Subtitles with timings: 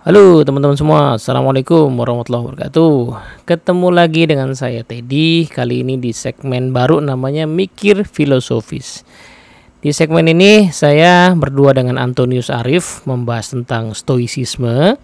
[0.00, 3.20] Halo teman-teman semua, Assalamualaikum warahmatullahi wabarakatuh.
[3.44, 5.44] Ketemu lagi dengan saya Teddy.
[5.44, 9.04] Kali ini di segmen baru namanya Mikir Filosofis.
[9.84, 14.96] Di segmen ini saya berdua dengan Antonius Arif Membahas tentang stoicisme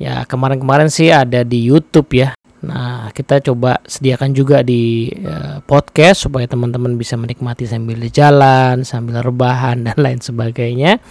[0.00, 2.32] Ya kemarin-kemarin sih ada di Youtube ya.
[2.64, 9.20] Nah kita coba sediakan juga di uh, podcast Supaya teman-teman bisa menikmati sambil jalan, sambil
[9.20, 11.04] rebahan dan lain sebagainya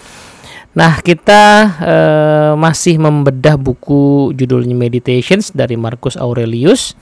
[0.72, 1.44] Nah, kita
[1.84, 6.96] uh, masih membedah buku judulnya Meditations dari Marcus Aurelius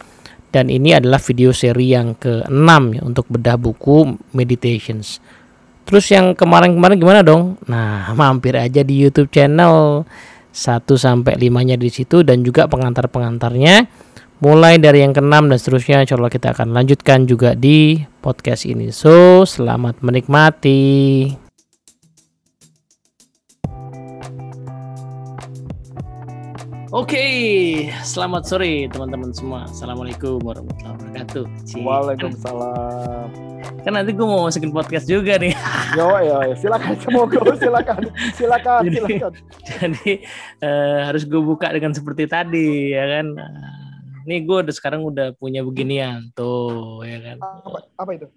[0.50, 5.22] dan ini adalah video seri yang ke-6 ya untuk bedah buku Meditations.
[5.86, 7.62] Terus yang kemarin-kemarin gimana dong?
[7.70, 10.02] Nah, mampir aja di YouTube channel
[10.50, 13.86] 1 sampai 5-nya di situ dan juga pengantar-pengantarnya
[14.42, 18.90] mulai dari yang ke-6 dan seterusnya insya kita akan lanjutkan juga di podcast ini.
[18.90, 21.49] So, selamat menikmati.
[26.90, 27.22] Oke,
[28.02, 29.70] selamat sore teman-teman semua.
[29.70, 31.46] Assalamualaikum warahmatullahi wabarakatuh.
[31.62, 31.86] Cik.
[31.86, 33.30] Waalaikumsalam.
[33.86, 35.54] Kan nanti gue mau masukin podcast juga nih.
[36.02, 36.54] Yo, yo, yo.
[36.58, 38.02] silakan semoga silakan,
[38.34, 39.34] silakan, jadi, silakan.
[39.70, 40.12] Jadi
[40.66, 43.38] uh, harus gue buka dengan seperti tadi, ya kan.
[44.22, 47.38] Nih gue udah sekarang udah punya beginian tuh, ya kan.
[47.40, 48.28] Apa, apa itu?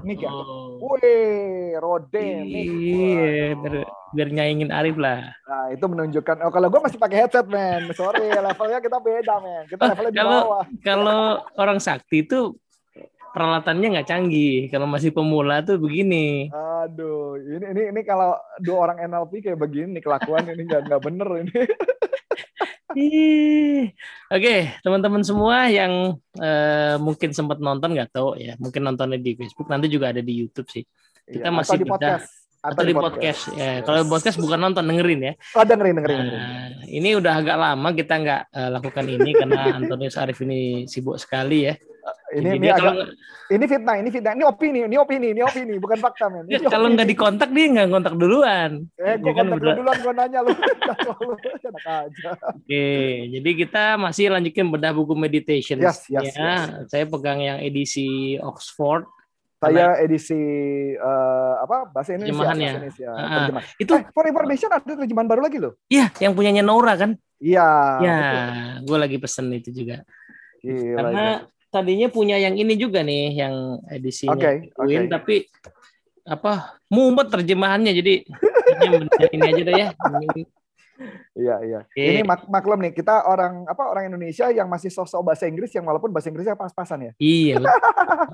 [0.00, 0.28] Mic ya?
[0.28, 0.78] Oh.
[0.80, 2.26] Wih, rode.
[2.42, 3.74] Iya, biar,
[4.10, 5.30] biar nyaingin Arif lah.
[5.44, 6.36] Nah, itu menunjukkan.
[6.40, 7.90] Oh, kalau gue masih pakai headset, men.
[7.92, 9.64] Sorry, levelnya kita beda, men.
[9.66, 10.64] Kita Oh, levelnya di kalau bawah.
[10.80, 11.20] kalau
[11.54, 12.54] orang sakti itu
[13.38, 14.66] peralatannya nggak canggih.
[14.66, 16.50] Kalau masih pemula tuh begini.
[16.50, 21.28] Aduh, ini ini ini kalau dua orang NLP kayak begini kelakuan ini nggak nggak bener
[21.46, 21.54] ini.
[24.28, 29.70] Oke, teman-teman semua yang eh, mungkin sempat nonton nggak tahu ya, mungkin nontonnya di Facebook,
[29.70, 30.82] nanti juga ada di YouTube sih.
[31.22, 31.94] Kita Iya, masih atau di bedah.
[31.94, 32.47] podcast.
[32.58, 33.54] Atau di podcast.
[33.54, 35.32] Ya, kalau podcast bukan nonton, dengerin ya.
[35.54, 36.42] Oh, dengerin, dengerin, dengerin.
[36.42, 41.14] Nah, ini udah agak lama kita nggak eh, lakukan ini karena Antonius Arif ini sibuk
[41.22, 41.74] sekali ya.
[42.28, 43.04] Ini Jadi ini dia agak kalau
[43.48, 46.44] ini fitnah, ini fitnah, ini opini, ini opini, ini opini, bukan fakta, men.
[46.52, 48.70] ya, Ini kalau nggak dikontak dia nggak kontak duluan.
[49.00, 50.52] Eh, gue kan, kontak udah- duluan, gue nanya lu.
[51.88, 52.30] aja.
[52.52, 52.88] Oke,
[53.32, 55.80] jadi kita masih lanjutin bedah buku meditation.
[55.80, 56.84] Yes, yes, ya.
[56.90, 59.08] Saya pegang yang edisi Oxford.
[59.58, 60.38] Saya edisi
[60.94, 62.62] eh, apa bahasa Indonesia, Terjemahannya.
[62.64, 63.08] bahasa Indonesia.
[63.10, 63.66] Ah, terjemahan.
[63.76, 65.74] Itu Eh, for information ada terjemahan baru lagi loh.
[65.86, 67.10] ya yang punyanya Nora kan?
[67.38, 67.68] Iya.
[67.98, 68.42] ya, betul.
[68.86, 70.02] gue lagi pesen itu juga.
[70.58, 71.24] Gila, Karena
[71.68, 73.54] tadinya punya yang ini juga nih, yang
[73.86, 75.10] edisinya Oke, Queen, oke.
[75.10, 75.34] tapi
[76.22, 76.52] apa
[76.88, 78.14] mumet terjemahannya jadi
[79.34, 79.88] ini aja deh ya.
[81.38, 81.80] Iya, iya.
[81.94, 85.86] Ini mak maklum nih, kita orang apa orang Indonesia yang masih sosok bahasa Inggris yang
[85.86, 87.12] walaupun bahasa Inggrisnya pas-pasan ya.
[87.22, 87.62] Iya.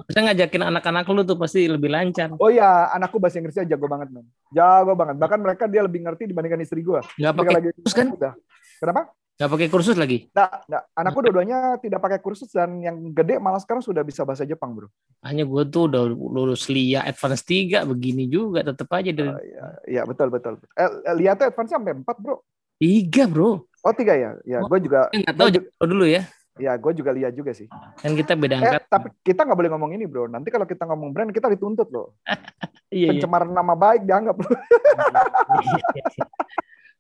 [0.09, 2.33] Bisa ngajakin anak-anak lu tuh pasti lebih lancar.
[2.41, 4.25] Oh iya, anakku bahasa Inggrisnya jago banget, men.
[4.49, 5.21] Jago banget.
[5.21, 7.05] Bahkan mereka dia lebih ngerti dibandingkan istri gua.
[7.05, 8.09] Ketika pakai lagi kursus kan?
[8.09, 8.33] udah.
[8.81, 9.03] Kenapa?
[9.35, 10.31] Nggak pakai kursus lagi.
[10.31, 10.83] Nggak, nggak.
[10.95, 14.87] Anakku dua-duanya tidak pakai kursus dan yang gede malah sekarang sudah bisa bahasa Jepang, bro.
[15.27, 19.65] Hanya gue tuh udah lulus LIA Advance 3 begini juga tetap aja dari Oh, iya,
[19.91, 20.63] iya betul betul.
[20.79, 22.47] Eh, lihat tuh advance sampai 4, bro.
[22.85, 23.65] Tiga bro.
[23.81, 26.23] Oh tiga ya, ya Oh, gue juga, Eh, Nggak tahu Gua ju- jauh dulu ya.
[26.55, 27.65] ya gue juga lihat juga sih.
[27.97, 28.83] Kan kita beda Eh, angkat.
[28.87, 30.25] tapi kita nggak boleh ngomong ini bro.
[30.27, 32.13] Nanti kalau kita ngomong brand kita dituntut loh.
[32.87, 33.19] Iya, iya.
[33.19, 34.55] Pencemaran nama baik dianggap loh.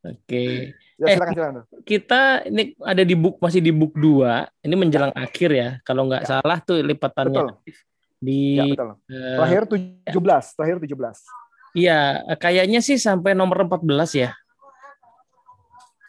[0.05, 0.75] Oke.
[0.95, 1.55] Ya Eh, silakan silakan.
[1.57, 1.63] bro.
[1.83, 4.47] Kita ini ada di book masih di book 2.
[4.61, 5.69] Ini menjelang akhir ya.
[5.81, 6.29] Kalau nggak Ya.
[6.29, 7.49] salah tuh lipatannya Betul.
[8.19, 8.89] di Ya betul.
[9.07, 11.19] eh, Terakhir 17, terakhir 17.
[11.75, 11.99] Iya,
[12.37, 14.31] kayaknya sih sampai nomor 14 ya.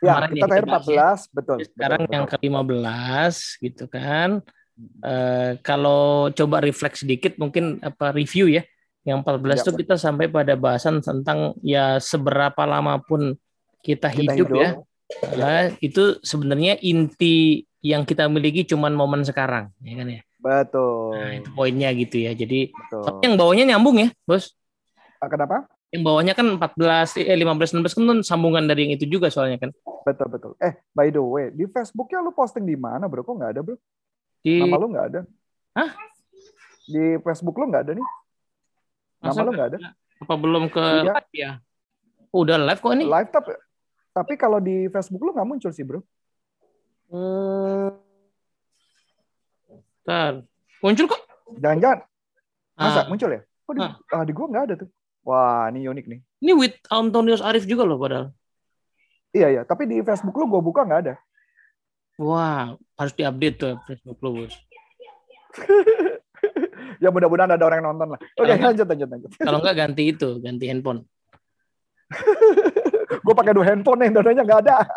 [0.05, 1.03] Ya, Kemarin kita ya terakhir kita bahas ya.
[1.25, 1.57] 14, betul.
[1.65, 2.37] Sekarang betul, yang betul.
[2.37, 3.35] ke-15
[3.65, 4.29] gitu kan.
[5.01, 8.63] Eh, kalau coba refleks sedikit mungkin apa review ya.
[9.05, 13.37] Yang 14 Ya, tuh kita sampai pada bahasan tentang ya seberapa lama pun
[13.85, 14.61] kita, kita hidup, hidup.
[14.61, 14.69] ya.
[15.37, 20.21] Eh, itu sebenarnya inti yang kita miliki cuman momen sekarang, ya kan ya.
[20.41, 21.13] Betul.
[21.13, 22.33] Nah, itu poinnya gitu ya.
[22.33, 23.01] Jadi betul.
[23.05, 24.57] tapi yang bawahnya nyambung ya, Bos.
[25.21, 25.69] Ah, Kenapa?
[25.89, 29.61] Yang bawahnya kan 14 eh 15 16 kan tuh sambungan dari yang itu juga soalnya
[29.61, 29.69] kan.
[30.03, 30.51] Betul betul.
[30.59, 33.21] Eh, by the way, di Facebooknya lu posting di mana, bro?
[33.21, 33.77] Kok nggak ada, bro?
[34.41, 35.19] Di Nama lu nggak ada?
[35.73, 35.89] Hah?
[36.85, 38.07] Di Facebook lu nggak ada nih?
[39.21, 39.77] Nama Masa lu nggak ada?
[40.15, 41.11] apa belum ke Iya.
[41.11, 41.51] live ya?
[42.31, 43.03] Oh, udah live kok ini.
[43.03, 43.51] Live tapi
[44.11, 45.99] tapi kalau di Facebook lu nggak muncul sih, bro.
[47.09, 47.99] Hmm.
[50.01, 50.33] Bentar.
[50.81, 51.21] Muncul kok.
[51.57, 51.99] Jangan-jangan
[52.75, 53.41] masa Ah, muncul ya?
[53.65, 53.93] Kok di, Ah.
[54.13, 54.89] ah, di gua nggak ada tuh.
[55.25, 56.19] Wah, ini unik nih.
[56.39, 58.29] ini with Antonius Arif juga loh padahal.
[59.33, 61.13] Iya ya, tapi di Facebook lu gua buka nggak ada.
[62.15, 64.55] Wah, harus diupdate tuh Facebook lu, Bos.
[67.03, 68.19] ya mudah-mudahan ada orang yang nonton lah.
[68.21, 69.29] Oke, nggak- lanjut lanjut lanjut.
[69.35, 71.01] Kalau enggak ganti itu, ganti handphone.
[73.25, 74.77] Gue pakai dua handphone nih, dua-duanya nggak ada.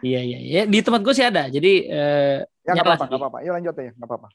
[0.00, 1.46] Iya iya iya di tempat gue sih ada.
[1.46, 3.38] Jadi eh, Ya nggak apa-apa, nggak apa-apa.
[3.44, 4.28] Yuk lanjut ya, nggak apa-apa.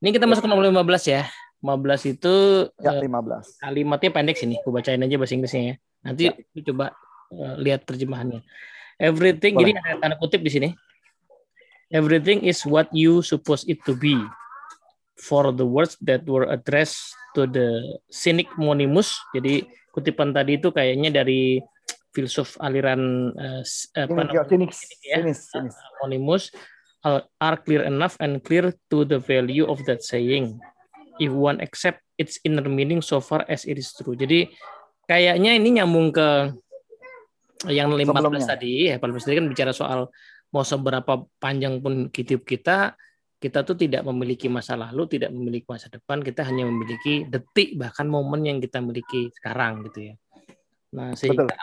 [0.00, 1.22] Ini kita masuk ke nomor 15 ya.
[1.64, 2.34] 15 itu
[2.76, 3.56] Ya, eh, 15.
[3.56, 4.60] kalimatnya pendek sini.
[4.60, 5.74] Gue bacain aja bahasa Inggrisnya ya.
[6.04, 6.32] Nanti Ya.
[6.52, 6.92] lu coba
[7.32, 8.44] eh, lihat terjemahannya.
[8.94, 9.72] Everything, Boleh.
[9.72, 10.68] jadi ada tanda kutip di sini.
[11.88, 14.12] Everything is what you suppose it to be.
[15.16, 17.00] For the words that were addressed
[17.32, 19.14] to the cynic Monimus.
[19.30, 21.62] Jadi kutipan tadi itu kayaknya dari
[22.10, 23.30] filsuf aliran
[23.62, 24.42] s- apa ya.
[24.44, 24.78] sinis,
[25.48, 25.74] sinis.
[26.02, 26.50] Monimus
[27.38, 30.58] are clear enough and clear to the value of that saying
[31.18, 34.14] if one accept its inner meaning so far as it is true.
[34.14, 34.50] Jadi
[35.06, 36.54] kayaknya ini nyambung ke
[37.70, 38.46] yang 15 Sebelumnya.
[38.46, 40.10] tadi, ya 15 tadi kan bicara soal
[40.52, 42.94] mau seberapa panjang pun hidup kita,
[43.40, 48.06] kita tuh tidak memiliki masa lalu, tidak memiliki masa depan, kita hanya memiliki detik bahkan
[48.08, 50.14] momen yang kita miliki sekarang gitu ya.
[50.94, 51.58] Nah, sehingga Betul.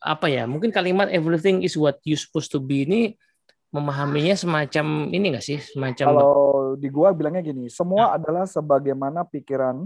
[0.00, 0.46] apa ya?
[0.46, 3.18] Mungkin kalimat everything is what you supposed to be ini
[3.74, 5.58] memahaminya semacam ini enggak sih?
[5.60, 6.32] Semacam Kalau
[6.74, 9.80] di gua bilangnya gini, semua adalah sebagaimana pikiran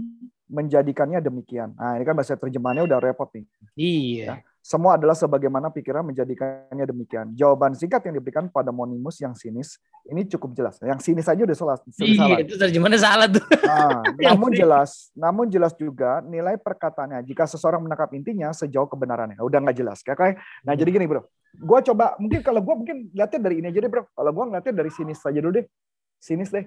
[0.49, 1.73] menjadikannya demikian.
[1.77, 3.45] Nah, ini kan bahasa terjemahannya udah repot nih.
[3.77, 4.43] iya.
[4.63, 7.35] Semua adalah sebagaimana pikiran menjadikannya demikian.
[7.35, 9.75] Jawaban singkat yang diberikan pada Monimus yang sinis
[10.07, 10.79] ini cukup jelas.
[10.79, 11.75] Yang sinis aja udah salah.
[11.99, 12.39] Iya, salah.
[12.39, 13.43] itu terjemahannya salah tuh.
[13.59, 17.27] Nah, namun jelas, namun jelas juga nilai perkataannya.
[17.27, 20.39] Jika seseorang menangkap intinya sejauh kebenarannya, udah nggak jelas, ya kan?
[20.63, 21.27] Nah, jadi gini bro,
[21.59, 24.07] gue coba mungkin kalau gue mungkin lihatnya dari ini aja deh bro.
[24.15, 25.67] Kalau gue ngeliatnya dari sinis saja dulu deh,
[26.23, 26.63] sinis deh.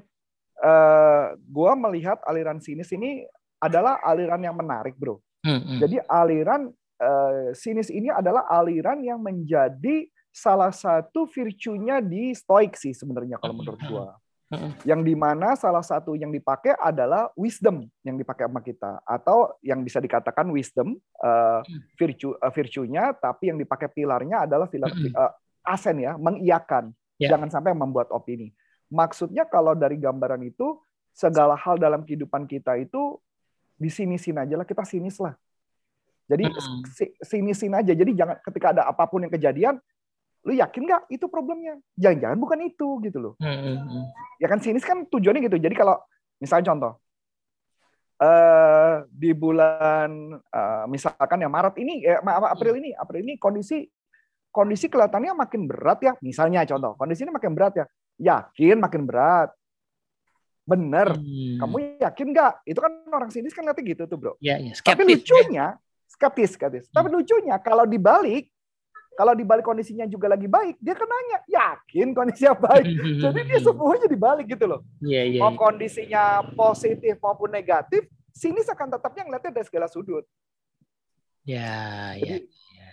[0.60, 3.24] Eh, gue melihat aliran sinis ini
[3.56, 5.16] adalah aliran yang menarik bro.
[5.40, 5.78] Hmm, hmm.
[5.80, 6.68] Jadi aliran
[7.00, 13.56] eh, sinis ini adalah aliran yang menjadi salah satu virtue-nya di stoik sih sebenarnya kalau
[13.56, 14.20] menurut gua.
[14.46, 14.78] Mm-mm.
[14.86, 19.82] Yang di mana salah satu yang dipakai adalah wisdom yang dipakai sama kita atau yang
[19.82, 21.60] bisa dikatakan wisdom eh,
[21.98, 25.32] virtue eh, virtue-nya tapi yang dipakai pilarnya adalah pilar eh,
[25.66, 27.32] asen ya mengiyakan Ya.
[27.32, 28.52] jangan sampai membuat opini.
[28.86, 30.78] Maksudnya kalau dari gambaran itu
[31.10, 33.18] segala hal dalam kehidupan kita itu
[33.76, 35.34] disinisin aja lah kita sinis lah.
[36.26, 36.82] Jadi Hmm.
[36.90, 37.94] si- sinisin aja.
[37.94, 39.78] Jadi jangan ketika ada apa pun yang kejadian,
[40.42, 41.78] lu yakin nggak itu problemnya?
[41.98, 43.34] Jangan-jangan bukan itu gitu loh.
[43.38, 44.04] Hmm, hmm, hmm.
[44.42, 45.58] Ya kan sinis kan tujuannya gitu.
[45.58, 45.98] Jadi kalau
[46.42, 46.92] misalnya contoh
[48.16, 53.84] eh di bulan eh, misalkan ya Maret ini eh, April ini April ini kondisi
[54.48, 56.12] kondisi kelihatannya makin berat ya.
[56.24, 57.84] Misalnya contoh, kondisi ini makin berat ya.
[58.16, 59.52] Yakin makin berat.
[60.66, 61.14] Bener.
[61.14, 61.56] Hmm.
[61.62, 62.52] Kamu yakin nggak?
[62.66, 64.32] Itu kan orang sinis kan lihatnya gitu tuh, Bro.
[64.42, 65.06] ya, ya, Tapi skeptis.
[65.06, 65.14] ya.
[65.14, 65.66] lucunya,
[66.10, 66.84] skeptis, skeptis.
[66.90, 67.16] Tapi Hmm.
[67.22, 68.50] lucunya kalau dibalik,
[69.14, 72.84] kalau dibalik kondisinya juga lagi baik, dia kan nanya, yakin kondisinya baik.
[73.22, 74.80] Jadi dia semuanya dibalik gitu loh.
[75.00, 75.40] Iya, iya.
[75.40, 75.58] Mau iya.
[75.60, 78.04] kondisinya positif maupun negatif,
[78.34, 80.26] sini akan tetapnya ngeliatnya dari segala sudut.
[81.46, 82.42] Ya, ya.
[82.42, 82.90] Jadi, ya.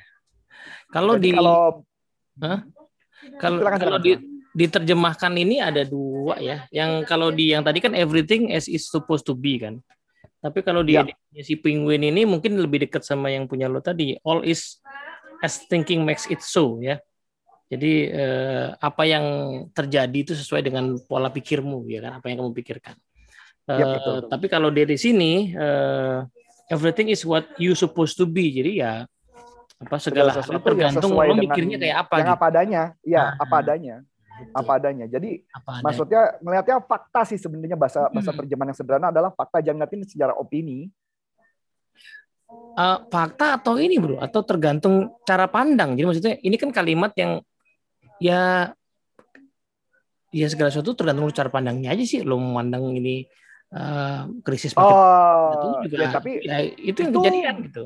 [0.93, 1.83] Kalau di kalau
[2.37, 2.59] Hah?
[3.41, 4.13] kalau kalau di
[4.53, 6.65] diterjemahkan ini ada dua ya.
[6.69, 9.81] Yang kalau di yang tadi kan everything as is supposed to be kan.
[10.39, 11.07] Tapi kalau di Ya.
[11.41, 14.13] si penguin ini mungkin lebih dekat sama yang punya lo tadi.
[14.21, 14.77] All is
[15.41, 17.01] as thinking makes it so ya.
[17.67, 19.25] Jadi eh, apa yang
[19.73, 22.95] terjadi itu sesuai dengan pola pikirmu ya kan, apa yang kamu pikirkan.
[23.63, 24.29] Ya, Eh, betul, betul.
[24.29, 26.17] tapi kalau dari sini eh,
[26.69, 28.51] everything is what you supposed to be.
[28.53, 29.07] Jadi ya
[29.79, 32.38] apa segala hal tergantung lo mikirnya kayak apa yang gitu.
[32.38, 33.95] apa adanya, ya Ah, apa adanya,
[34.52, 35.06] Apa adanya.
[35.06, 35.83] Jadi Apa ada.
[35.85, 38.40] maksudnya ngelihatnya fakta sih sebenarnya bahasa bahasa Hmm.
[38.42, 40.90] terjemahan yang sederhana adalah fakta jangan ngeliatin secara opini.
[42.73, 47.42] Eh, fakta atau ini bro atau tergantung cara pandang jadi maksudnya ini kan kalimat yang
[48.21, 48.69] ya
[50.30, 53.25] ya segala sesuatu tergantung cara pandangnya aja sih lo memandang ini
[53.73, 57.83] eh, krisis pakai itu Oh, juga ya, tapi ya, itu yang itu- kejadian gitu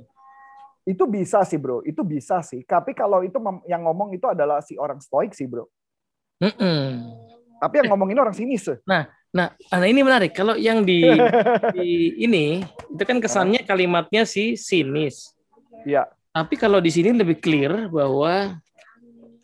[0.88, 2.64] itu bisa sih bro, itu bisa sih.
[2.64, 3.36] Tapi kalau itu
[3.68, 5.68] yang ngomong itu adalah si orang stoik sih bro.
[6.38, 6.82] Mm-mm.
[7.58, 8.70] Tapi yang ngomongin orang sinis.
[8.86, 9.52] nah nah
[9.84, 11.04] ini menarik kalau yang di,
[11.76, 15.36] di ini itu kan kesannya kalimatnya si sinis
[15.84, 16.08] Iya.
[16.30, 18.58] tapi kalau di sini lebih clear bahwa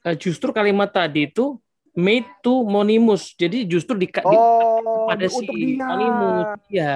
[0.01, 1.59] eh, justru kalimat tadi itu
[1.93, 5.83] made to monimus jadi justru di, di Oh, pada si dia.
[5.83, 6.93] monimus ya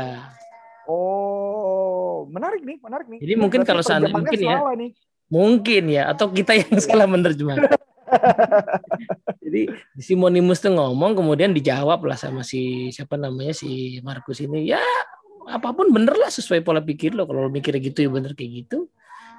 [0.87, 3.19] Oh, menarik nih, menarik nih.
[3.19, 4.57] Jadi mungkin Berarti kalau seandainya- mungkin ya.
[4.73, 4.91] nih.
[5.27, 7.75] Mungkin ya, atau kita yang salah menerjemahkan.
[9.43, 9.61] Jadi
[9.97, 14.67] si Monimus tuh ngomong, kemudian dijawab lah sama si siapa namanya si Markus ini.
[14.69, 14.81] Ya
[15.47, 17.23] apa pun bener lah sesuai pola pikir lo.
[17.27, 18.87] Kalau lo mikir gitu ya bener kayak gitu.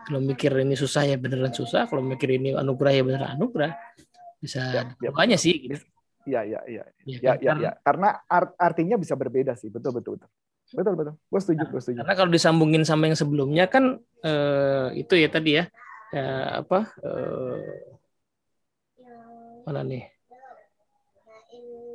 [0.08, 1.84] Kalau mikir ini susah ya beneran susah.
[1.84, 3.72] Kalau mikir ini anugerah ya beneran anugerah.
[4.40, 4.60] Bisa
[5.02, 5.68] Ya, ya, sih.
[5.68, 5.84] Gitu.
[6.28, 6.84] Iya, iya, iya.
[7.04, 7.37] Ya, Ya, kan?
[7.40, 7.72] ya, Karena- ya.
[7.84, 9.68] Karena art- artinya bisa berbeda sih.
[9.72, 10.30] Betul, betul, betul.
[10.68, 11.14] Betul, betul.
[11.32, 11.98] Gue setuju, gue setuju.
[12.04, 15.64] Karena kalau disambungin sama yang sebelumnya kan eh, itu ya tadi ya
[16.12, 17.88] eh, apa eh,
[19.68, 20.08] mana nih?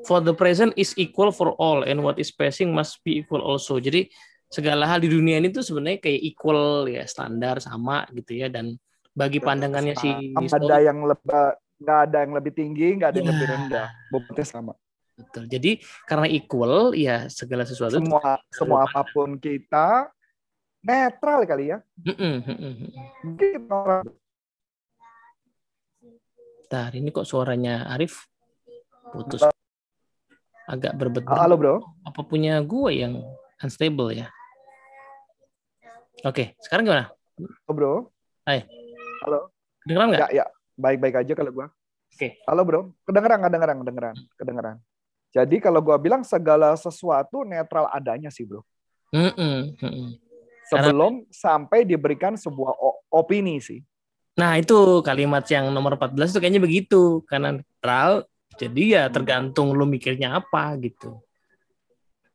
[0.04, 3.80] For the present is equal for all and what is passing must be equal also.
[3.80, 4.12] Jadi
[4.52, 8.52] segala hal di dunia ini tuh sebenarnya kayak equal ya standar sama gitu ya.
[8.52, 8.78] Dan
[9.16, 11.32] bagi pandangannya si ada yang lebih
[11.84, 13.54] nggak ada yang lebih tinggi nggak ada yang lebih iya.
[13.58, 13.88] rendah.
[14.12, 14.74] Bobotnya sama.
[15.14, 15.44] Betul.
[15.48, 15.72] Jadi
[16.06, 20.12] karena equal ya segala sesuatu semua semua apa pun kita
[20.84, 21.80] netral kali ya.
[23.24, 24.04] Mungkin orang
[26.74, 28.26] Bentar, ini kok suaranya Arif?
[29.14, 29.46] Putus.
[30.66, 31.86] Agak berbeda halo bro.
[32.02, 33.22] apa punya gue yang
[33.62, 34.34] unstable ya?
[36.26, 37.06] Oke sekarang gimana?
[37.70, 38.10] Oh, bro.
[38.50, 38.66] Hai.
[39.22, 39.54] Halo.
[39.86, 40.34] Dengar nggak?
[40.34, 40.46] Ya ya.
[40.74, 42.18] Baik-baik aja kalau gue Oke.
[42.18, 42.32] Okay.
[42.50, 44.76] Halo bro, kedengeran, kedengeran, kedengeran, kedengeran.
[45.30, 48.66] Jadi kalau gua bilang segala sesuatu netral adanya sih bro.
[49.14, 50.10] Mm -mm, mm
[50.74, 51.38] Sebelum Karena...
[51.38, 52.74] sampai diberikan sebuah
[53.14, 53.86] opini sih.
[54.34, 57.22] Nah itu kalimat yang nomor 14 itu kayaknya begitu.
[57.30, 58.26] Karena netral,
[58.58, 61.22] jadi ya tergantung lu mikirnya apa gitu.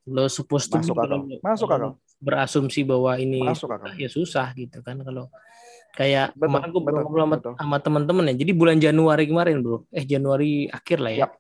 [0.09, 1.19] Lo supposed to Masuk akal.
[1.43, 1.90] Masuk akal.
[2.19, 3.95] Berasumsi bahwa ini Masuk akal.
[3.95, 5.31] ya susah gitu kan kalau
[5.99, 8.35] Kayak betul, kemarin gue ngobrol sama, sama teman-teman ya.
[8.45, 9.88] Jadi bulan Januari kemarin, Bro.
[9.90, 11.21] Eh Januari akhir lah ya.
[11.26, 11.33] Yep.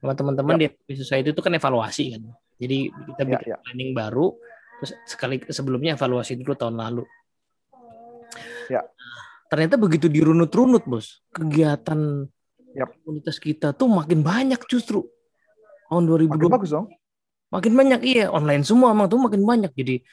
[0.00, 0.72] Sama teman-teman yep.
[0.86, 2.22] di Society itu kan evaluasi kan.
[2.56, 3.60] Jadi kita bikin yep, yep.
[3.66, 4.32] planning baru
[4.78, 7.04] terus sekali sebelumnya evaluasi dulu tahun lalu.
[8.70, 8.86] Ya.
[9.48, 11.24] Ternyata begitu dirunut-runut, Bos.
[11.32, 12.28] Kegiatan
[12.76, 12.92] yep.
[13.02, 15.08] komunitas kita tuh makin banyak justru.
[15.88, 16.36] Tahun 2020.
[16.36, 16.86] Makin bagus dong.
[17.48, 19.72] Makin banyak iya, online semua emang tuh makin banyak.
[19.72, 20.04] Jadi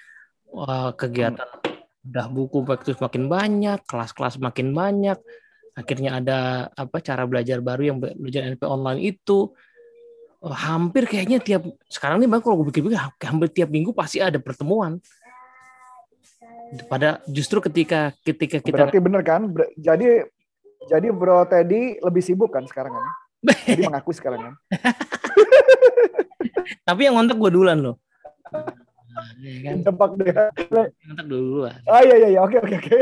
[0.55, 1.75] wah, kegiatan hmm
[2.05, 5.17] udah buku praktis makin banyak, kelas-kelas makin banyak,
[5.73, 6.39] akhirnya ada
[6.77, 9.49] apa cara belajar baru yang belajar NP online itu
[10.45, 15.01] hampir kayaknya tiap sekarang nih bang kalau gue pikir-pikir hampir tiap minggu pasti ada pertemuan.
[16.85, 19.47] Pada justru ketika ketika kita berarti bener kan?
[19.49, 20.27] Ber jadi
[20.85, 23.05] jadi Bro Teddy lebih sibuk kan sekarang kan?
[23.65, 24.53] Jadi mengaku sekarang kan?
[26.85, 27.95] Tapi yang ngontak gue duluan loh.
[29.39, 29.75] Iya kan?
[29.79, 30.27] Tebak deh.
[31.07, 31.79] Ngantak dulu lah.
[31.87, 32.99] Oh iya iya iya oke oke oke.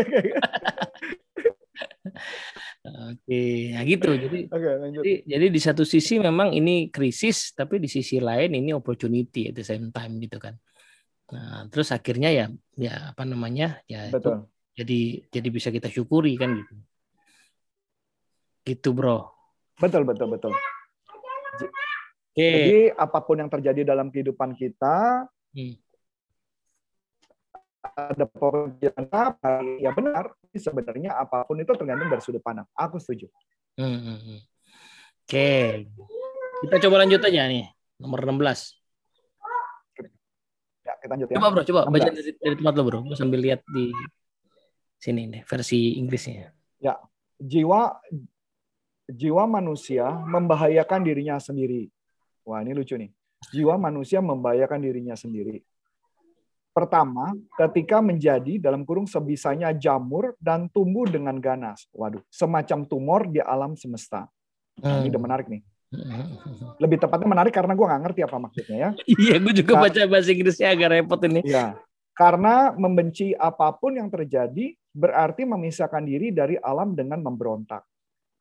[2.84, 4.12] Oke, ya gitu.
[4.12, 5.02] Jadi, okay, lanjut.
[5.08, 9.56] jadi, jadi di satu sisi memang ini krisis, tapi di sisi lain ini opportunity at
[9.56, 10.54] the same time gitu kan.
[11.34, 12.46] Nah, terus akhirnya ya,
[12.78, 14.46] ya apa namanya, ya Betul.
[14.46, 15.02] itu jadi
[15.34, 16.74] jadi bisa kita syukuri kan gitu.
[18.64, 19.34] Gitu bro.
[19.82, 20.54] Betul betul betul.
[22.34, 22.50] Okay.
[22.54, 25.26] Jadi apa pun yang terjadi dalam kehidupan kita,
[25.58, 25.84] hmm
[27.84, 33.28] ada pekerjaan apa ya benar sebenarnya apa pun itu tergantung dari sudut pandang aku setuju
[33.78, 34.40] hmm, hmm, hmm.
[35.28, 35.52] oke
[36.64, 37.68] kita coba lanjut aja nih
[38.00, 38.83] nomor 16 ya
[41.04, 41.92] kita lanjut ya coba bro coba 16.
[41.92, 43.92] baca dari, dari tempat lo bro gue sambil lihat di
[44.96, 46.48] sini nih versi Inggrisnya
[46.80, 46.96] ya
[47.36, 48.00] jiwa
[49.12, 51.92] jiwa manusia membahayakan dirinya sendiri
[52.48, 53.12] wah ini lucu nih
[53.52, 55.60] jiwa manusia membahayakan dirinya sendiri
[56.74, 61.86] Pertama, ketika menjadi dalam kurung sebisanya jamur dan tumbuh dengan ganas.
[61.94, 64.26] Waduh, semacam tumor di alam semesta.
[64.82, 65.22] Nah, ini udah hmm.
[65.22, 65.62] menarik nih.
[66.84, 68.90] Lebih tepatnya menarik karena gue nggak ngerti apa maksudnya ya.
[69.06, 71.42] Iya, gue juga baca bahasa Inggrisnya agak repot ini.
[71.46, 71.78] Iya,
[72.14, 77.82] karena membenci apa pun yang terjadi berarti memisahkan diri dari alam dengan memberontak.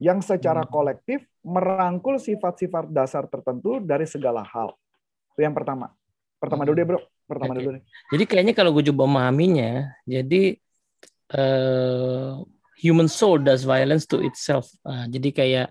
[0.02, 0.71] Yang secara hmm.
[0.71, 4.76] kolektif merangkul sifat-sifat dasar tertentu dari segala hal.
[5.32, 5.88] Itu yang pertama.
[6.37, 7.59] Pertama dulu deh bro pertama okay.
[7.62, 7.82] dulu nih.
[8.12, 10.59] Jadi kayaknya kalau gue coba memahaminya, jadi
[11.32, 12.44] uh,
[12.76, 14.68] human soul does violence to itself.
[14.85, 15.68] Uh, jadi kayak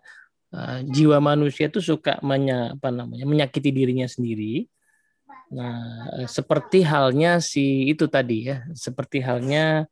[0.56, 4.68] uh, jiwa manusia itu suka menya, apa namanya menyakiti dirinya sendiri.
[5.52, 9.84] Nah, seperti halnya si itu tadi ya, seperti halnya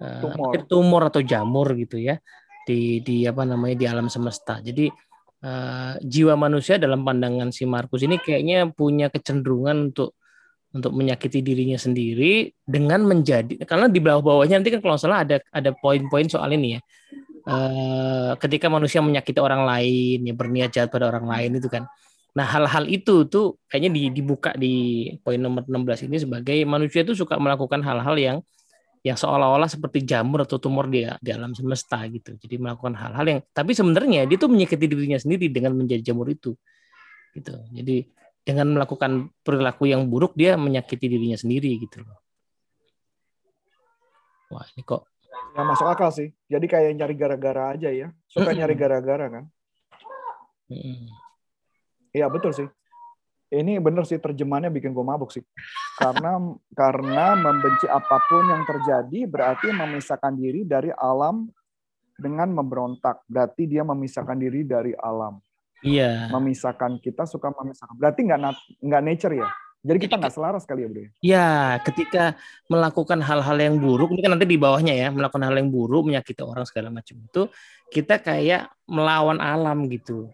[0.00, 0.52] uh, tumor.
[0.68, 2.20] tumor atau jamur gitu ya
[2.68, 4.60] di di apa namanya di alam semesta.
[4.60, 4.92] Jadi
[5.44, 10.12] uh, jiwa manusia dalam pandangan si Markus ini kayaknya punya kecenderungan untuk
[10.68, 15.72] untuk menyakiti dirinya sendiri dengan menjadi karena di bawah-bawahnya nanti kan kalau salah ada ada
[15.72, 16.80] poin-poin soal ini ya.
[17.48, 21.88] Uh, ketika manusia menyakiti orang lain, ya berniat jahat pada orang lain itu kan.
[22.36, 27.40] Nah, hal-hal itu tuh kayaknya dibuka di poin nomor 16 ini sebagai manusia itu suka
[27.40, 28.38] melakukan hal-hal yang
[29.06, 32.36] yang seolah-olah seperti jamur atau tumor di, di alam semesta gitu.
[32.36, 36.52] Jadi melakukan hal-hal yang tapi sebenarnya dia tuh menyakiti dirinya sendiri dengan menjadi jamur itu.
[37.32, 37.54] Gitu.
[37.72, 37.96] Jadi
[38.44, 42.18] dengan melakukan perilaku yang buruk dia menyakiti dirinya sendiri gitu loh.
[44.52, 45.04] Wah ini kok.
[45.56, 46.28] Ya masuk akal sih.
[46.46, 48.08] Jadi kayak nyari gara-gara aja ya.
[48.28, 49.44] Suka nyari gara-gara kan.
[52.12, 52.68] Iya betul sih.
[53.48, 55.40] Ini bener sih terjemahannya bikin gue mabuk sih.
[55.96, 56.36] Karena
[56.76, 61.48] karena membenci apa pun yang terjadi berarti memisahkan diri dari alam
[62.20, 63.24] dengan memberontak.
[63.24, 65.40] Berarti dia memisahkan diri dari alam.
[65.80, 66.28] Iya.
[66.28, 67.96] Memisahkan kita suka memisahkan.
[67.96, 68.40] Berarti nggak
[68.84, 69.48] nggak nature ya?
[69.78, 71.04] Jadi kita nggak selaras kali ya bro?
[71.22, 71.48] Ya,
[71.86, 72.34] ketika
[72.66, 76.42] melakukan hal-hal yang buruk, ini kan nanti di bawahnya ya, melakukan hal yang buruk, menyakiti
[76.42, 77.46] orang segala macam itu,
[77.94, 80.28] kita kayak melawan alam gitu.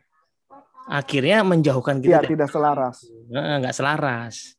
[0.88, 2.24] Akhirnya menjauhkan kita.
[2.24, 3.04] Iya, tidak selaras.
[3.28, 4.56] Nggak selaras.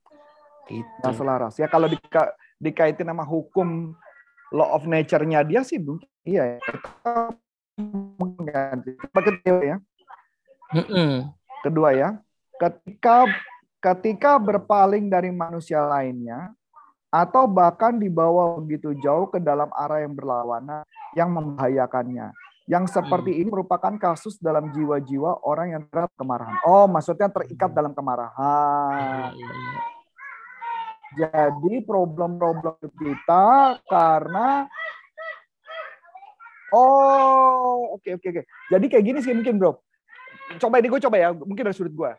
[0.69, 1.01] Gitu.
[1.01, 1.53] Nggak selaras.
[1.57, 3.93] Ya kalau dika dikaitin sama hukum
[4.53, 5.81] law of nature-nya dia sih,
[6.23, 6.57] iya.
[6.57, 6.59] Ya.
[11.65, 12.21] Kedua ya,
[12.61, 13.25] ketika
[13.85, 16.49] ketika berpaling dari manusia lainnya
[17.13, 20.81] atau bahkan dibawa begitu jauh ke dalam arah yang berlawanan
[21.13, 22.33] yang membahayakannya.
[22.65, 23.39] Yang seperti hmm.
[23.45, 26.57] ini merupakan kasus dalam jiwa-jiwa orang yang terhadap kemarahan.
[26.65, 29.29] Oh, maksudnya terikat dalam kemarahan.
[29.37, 29.81] Iya, iya, iya.
[31.15, 33.45] Jadi problem-problem kita
[33.85, 34.65] karena
[36.73, 38.41] Oh, oke okay, oke okay, oke.
[38.41, 38.45] Okay.
[38.73, 39.79] Jadi kayak gini sih mungkin, Bro.
[40.59, 42.11] Coba ini gue coba ya, mungkin dari sudut gue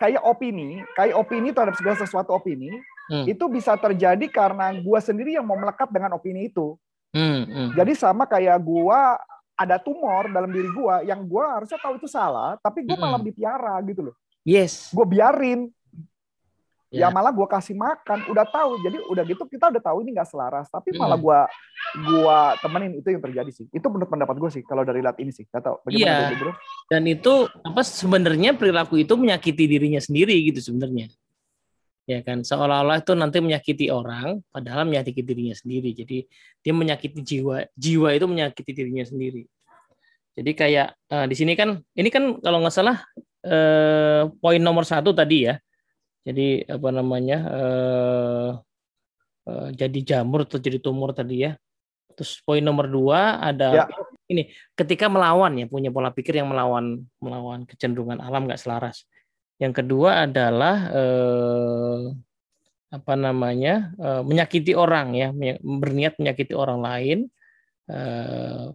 [0.00, 2.70] kayak opini, kayak opini terhadap segala sesuatu opini,
[3.10, 3.30] hmm.
[3.30, 6.74] itu bisa terjadi karena gua sendiri yang mau melekat dengan opini itu.
[7.14, 7.68] Hmm, hmm.
[7.78, 9.18] Jadi sama kayak gua
[9.54, 13.04] ada tumor dalam diri gua yang gua harusnya tahu itu salah, tapi gua hmm.
[13.06, 14.16] malah dipiara gitu loh.
[14.44, 14.92] Yes.
[14.92, 15.72] Gue biarin.
[16.94, 17.06] Ya.
[17.06, 18.78] ya malah gue kasih makan, udah tahu.
[18.86, 20.98] Jadi udah gitu kita udah tahu ini nggak selaras, tapi hmm.
[21.02, 21.38] malah gue
[22.06, 23.66] gua temenin itu yang terjadi sih.
[23.74, 25.42] Itu menurut pendapat gue sih kalau dari lat ini sih.
[25.50, 26.38] Gak tahu bagaimana iya.
[26.38, 26.52] bro.
[26.86, 31.10] Dan itu apa sebenarnya perilaku itu menyakiti dirinya sendiri gitu sebenarnya.
[32.04, 35.90] Ya kan seolah-olah itu nanti menyakiti orang padahal menyakiti dirinya sendiri.
[35.98, 36.30] Jadi
[36.62, 39.42] dia menyakiti jiwa, jiwa itu menyakiti dirinya sendiri.
[40.34, 43.02] Jadi kayak uh, di sini kan ini kan kalau nggak salah
[43.46, 45.58] uh, poin nomor satu tadi ya
[46.24, 48.50] jadi apa namanya uh,
[49.44, 51.52] uh, jadi jamur atau jadi tumor tadi ya.
[52.16, 53.84] Terus poin nomor dua ada ya.
[54.32, 59.04] ini ketika melawan ya punya pola pikir yang melawan melawan kecenderungan alam nggak selaras.
[59.60, 62.00] Yang kedua adalah eh,
[62.88, 65.28] apa namanya eh, menyakiti orang ya
[65.60, 67.18] berniat menyakiti orang lain.
[67.84, 68.66] Eh,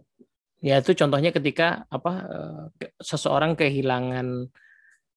[0.60, 4.46] ya itu contohnya ketika apa eh, seseorang kehilangan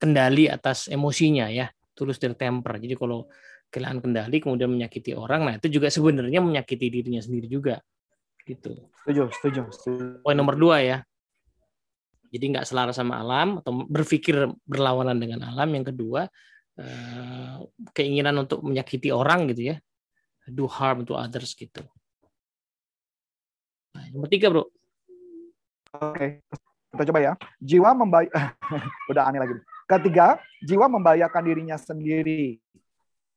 [0.02, 2.82] kendali atas emosinya ya tulus dari temper.
[2.82, 3.30] Jadi kalau
[3.70, 7.82] kehilangan kendali kemudian menyakiti orang, nah itu juga sebenarnya menyakiti dirinya sendiri juga.
[8.44, 8.76] Gitu.
[9.02, 9.62] Setuju, setuju.
[9.72, 10.06] setuju.
[10.22, 10.98] Poin nomor dua ya.
[12.34, 15.70] Jadi nggak selaras sama alam atau berpikir berlawanan dengan alam.
[15.70, 16.26] Yang kedua,
[16.82, 17.56] eh,
[17.94, 19.76] keinginan untuk menyakiti orang gitu ya.
[20.50, 21.86] Do harm to others gitu.
[23.94, 24.66] Nah, nomor tiga bro.
[25.94, 26.42] Oke,
[26.90, 27.34] kita coba ya.
[27.62, 28.34] Jiwa membaik.
[29.14, 29.56] Udah aneh lagi.
[29.84, 32.60] Ketiga, jiwa membahayakan dirinya sendiri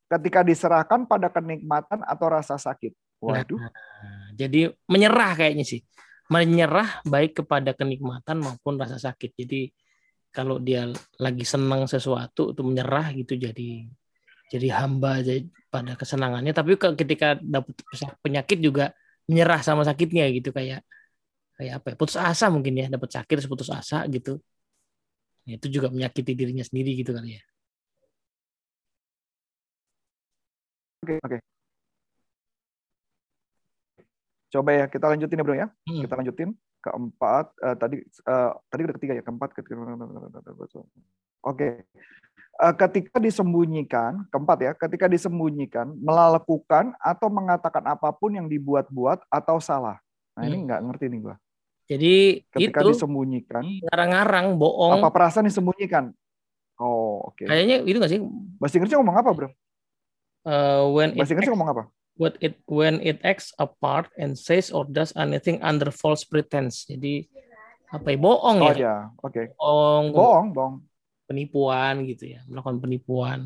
[0.06, 2.94] ketika diserahkan pada kenikmatan atau rasa sakit.
[3.18, 3.59] Waduh.
[3.59, 3.72] Nah,
[4.38, 5.82] jadi menyerah kayaknya sih.
[6.30, 9.35] Menyerah baik kepada kenikmatan maupun rasa sakit.
[9.35, 9.70] Jadi
[10.37, 13.88] kalau dia lagi senang sesuatu itu menyerah gitu jadi
[14.52, 15.24] jadi hamba
[15.72, 17.72] pada kesenangannya tapi ketika dapat
[18.20, 18.92] penyakit juga
[19.24, 20.85] menyerah sama sakitnya gitu kayak
[21.56, 24.37] kayak apa ya putus asa mungkin ya dapat sakit putus asa gitu
[25.46, 27.42] itu juga menyakiti dirinya sendiri gitu kali ya.
[31.06, 31.38] Oke, oke.
[34.50, 35.68] Coba ya kita lanjutin ya bro ya.
[35.87, 36.02] Hmm.
[36.02, 36.50] Kita lanjutin
[36.82, 37.54] keempat.
[37.62, 39.54] Uh, tadi uh, tadi udah ketiga ya keempat.
[39.54, 39.87] Ketiga.
[41.46, 41.87] Oke.
[42.59, 44.72] Uh, ketika disembunyikan keempat ya.
[44.74, 50.02] Ketika disembunyikan melakukan atau mengatakan apa pun yang dibuat-buat atau salah.
[50.35, 50.50] Nah hmm.
[50.50, 51.37] ini nggak ngerti nih gua.
[51.87, 54.99] Jadi ketika itu disembunyikan, ngarang-ngarang, bohong.
[54.99, 56.11] Apa perasaan disembunyikan?
[56.83, 57.38] Oh, oke.
[57.38, 57.46] Okay.
[57.46, 58.20] Kayaknya itu nggak sih?
[58.59, 59.49] Bahasa Inggrisnya ngomong apa, bro?
[60.42, 61.83] Uh, when Bahasa Inggrisnya ngomong apa?
[62.18, 66.90] What it when it acts apart and says or does anything under false pretense.
[66.90, 67.31] Jadi
[67.94, 68.18] apa ya?
[68.18, 68.75] Bohong oh, ya?
[68.75, 69.31] ya, oke.
[69.31, 69.44] Okay.
[69.55, 70.05] Bohong.
[70.11, 70.77] Bohong, bohong.
[71.31, 73.40] Penipuan gitu ya, melakukan penipuan.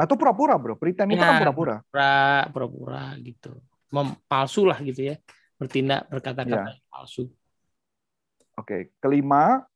[0.00, 0.80] Atau pura-pura, bro.
[0.80, 1.76] Pretend ya, itu kan pura-pura.
[2.52, 3.52] Pura-pura gitu.
[3.92, 5.16] Mem palsu lah gitu ya
[5.56, 6.80] bertindak berkata-kata ya.
[6.92, 7.32] palsu.
[8.56, 9.68] Oke, kelima,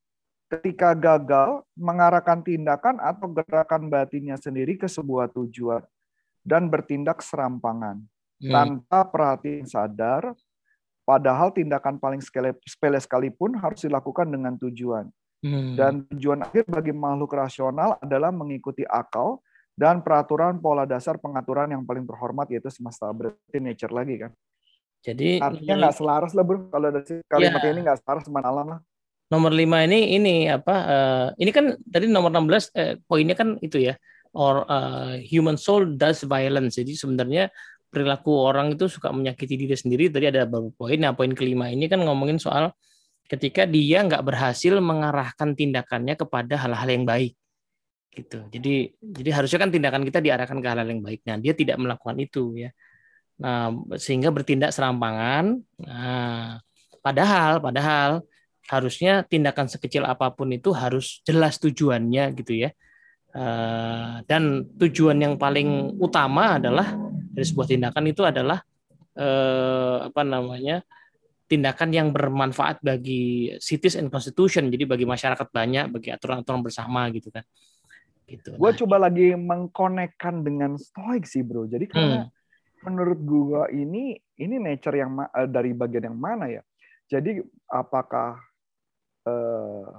[0.49, 5.85] ketika gagal mengarahkan tindakan atau gerakan batinnya sendiri ke sebuah tujuan
[6.43, 8.01] dan bertindak serampangan
[8.41, 8.51] hmm.
[8.51, 10.33] tanpa perhatian sadar,
[11.05, 15.07] padahal tindakan paling sepele sekalipun harus dilakukan dengan tujuan.
[15.41, 15.73] Hmm.
[15.73, 19.41] Dan tujuan akhir bagi makhluk rasional adalah mengikuti akal
[19.73, 24.33] dan peraturan pola dasar pengaturan yang paling terhormat yaitu semesta berarti nature lagi kan.
[25.01, 27.71] Jadi artinya nggak selaras lah bro kalau dari kalimat ya.
[27.73, 28.81] ini nggak selaras sama alam lah.
[29.31, 30.75] Nomor lima ini ini apa?
[30.85, 33.95] Uh, ini kan tadi nomor 16 eh, poinnya kan itu ya.
[34.37, 36.79] Or uh, human soul does violence.
[36.79, 37.49] Jadi sebenarnya
[37.91, 40.13] perilaku orang itu suka menyakiti diri sendiri.
[40.13, 40.99] Tadi ada beberapa poin.
[41.01, 42.75] Nah poin kelima ini kan ngomongin soal
[43.31, 47.39] ketika dia nggak berhasil mengarahkan tindakannya kepada hal-hal yang baik
[48.11, 51.79] gitu jadi jadi harusnya kan tindakan kita diarahkan ke hal-hal yang baik nah dia tidak
[51.79, 52.75] melakukan itu ya
[53.41, 56.61] nah sehingga bertindak serampangan nah
[57.01, 58.21] padahal padahal
[58.69, 62.71] harusnya tindakan sekecil apa pun itu harus jelas tujuannya gitu ya
[63.33, 66.93] eh, dan tujuan yang paling utama adalah
[67.33, 68.61] dari sebuah tindakan itu adalah
[69.17, 70.85] eh, apa namanya
[71.51, 77.35] tindakan yang bermanfaat bagi cities and constitution, jadi bagi masyarakat banyak, bagi aturan-aturan bersama gitu
[77.35, 77.43] kan.
[78.31, 78.55] Gitu.
[78.55, 81.67] Gue nah, coba lagi mengkonekkan dengan stoik sih bro.
[81.67, 82.40] Jadi karena hmm.
[82.85, 86.63] Menurut gue ini ini nature yang uh, dari bagian yang mana ya?
[87.11, 88.39] Jadi apakah
[89.27, 89.91] uh,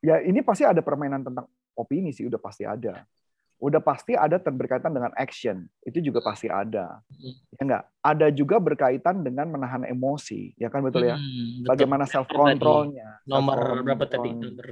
[0.00, 1.46] ya ini pasti ada permainan tentang
[1.76, 3.04] opini sih, udah pasti ada.
[3.60, 7.04] Udah pasti ada berkaitan dengan action itu juga pasti ada.
[7.52, 11.20] Ya enggak ada juga berkaitan dengan menahan emosi ya kan betul ya?
[11.20, 14.68] Hmm, bagaimana self controlnya nomor self berapa tadi nomor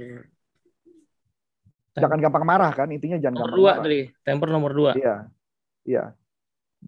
[1.93, 3.83] jangan gampang marah kan intinya jangan nomor gampang dua marah.
[3.85, 4.91] tadi temper nomor dua.
[4.97, 5.15] Iya
[5.85, 6.03] iya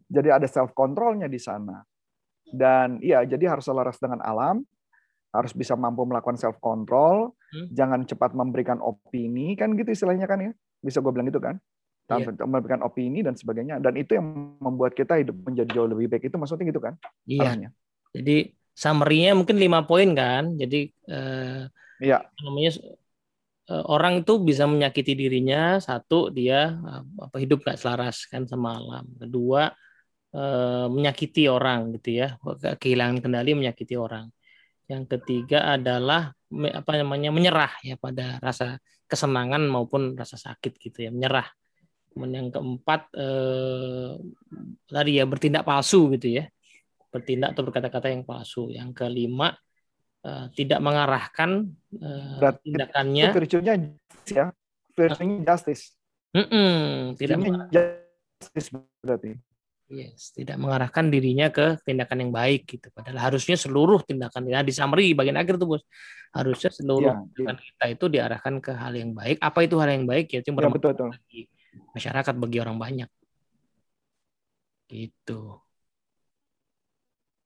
[0.08, 1.84] jadi ada self controlnya di sana
[2.52, 4.64] dan iya jadi harus selaras dengan alam
[5.32, 7.72] harus bisa mampu melakukan self control hmm.
[7.72, 10.52] jangan cepat memberikan opini kan gitu istilahnya kan ya
[10.84, 11.56] bisa gue bilang gitu kan
[12.12, 12.44] yeah.
[12.44, 16.36] memberikan opini dan sebagainya dan itu yang membuat kita hidup menjadi jauh lebih baik itu
[16.36, 17.72] maksudnya gitu kan iya yeah.
[18.12, 18.38] jadi
[18.76, 21.62] summary-nya mungkin lima poin kan jadi eh,
[22.04, 22.22] yeah.
[22.44, 22.72] namanya
[23.88, 26.76] orang itu bisa menyakiti dirinya satu dia
[27.20, 29.72] apa hidup gak selaras kan sama alam kedua
[30.36, 32.36] eh, menyakiti orang gitu ya
[32.78, 34.28] kehilangan kendali menyakiti orang
[34.92, 38.76] yang ketiga adalah apa namanya menyerah ya pada rasa
[39.08, 41.48] kesenangan maupun rasa sakit gitu ya menyerah
[42.12, 44.12] Kemudian yang keempat eh,
[44.92, 46.46] tadi ya bertindak palsu gitu ya.
[47.08, 48.68] Bertindak atau berkata-kata yang palsu.
[48.68, 49.56] Yang kelima
[50.26, 53.26] eh, tidak mengarahkan eh, tindakannya.
[53.30, 53.74] Itu virtunya
[54.28, 54.46] ya.
[54.92, 55.96] Virtunya justice.
[56.32, 56.86] Mm -mm,
[57.20, 57.38] tidak
[58.40, 58.70] justice
[59.04, 59.32] berarti.
[59.92, 62.88] Yes, tidak mengarahkan dirinya ke tindakan yang baik gitu.
[62.96, 65.84] Padahal harusnya seluruh tindakan ya di summary bagian akhir tuh bos.
[66.32, 67.64] Harusnya seluruh ya, tindakan ya.
[67.68, 69.36] kita itu diarahkan ke hal yang baik.
[69.44, 70.40] Apa itu hal yang baik ya?
[70.40, 71.12] Itu ya, betul, betul
[71.96, 73.10] masyarakat bagi orang banyak.
[74.92, 75.42] Gitu.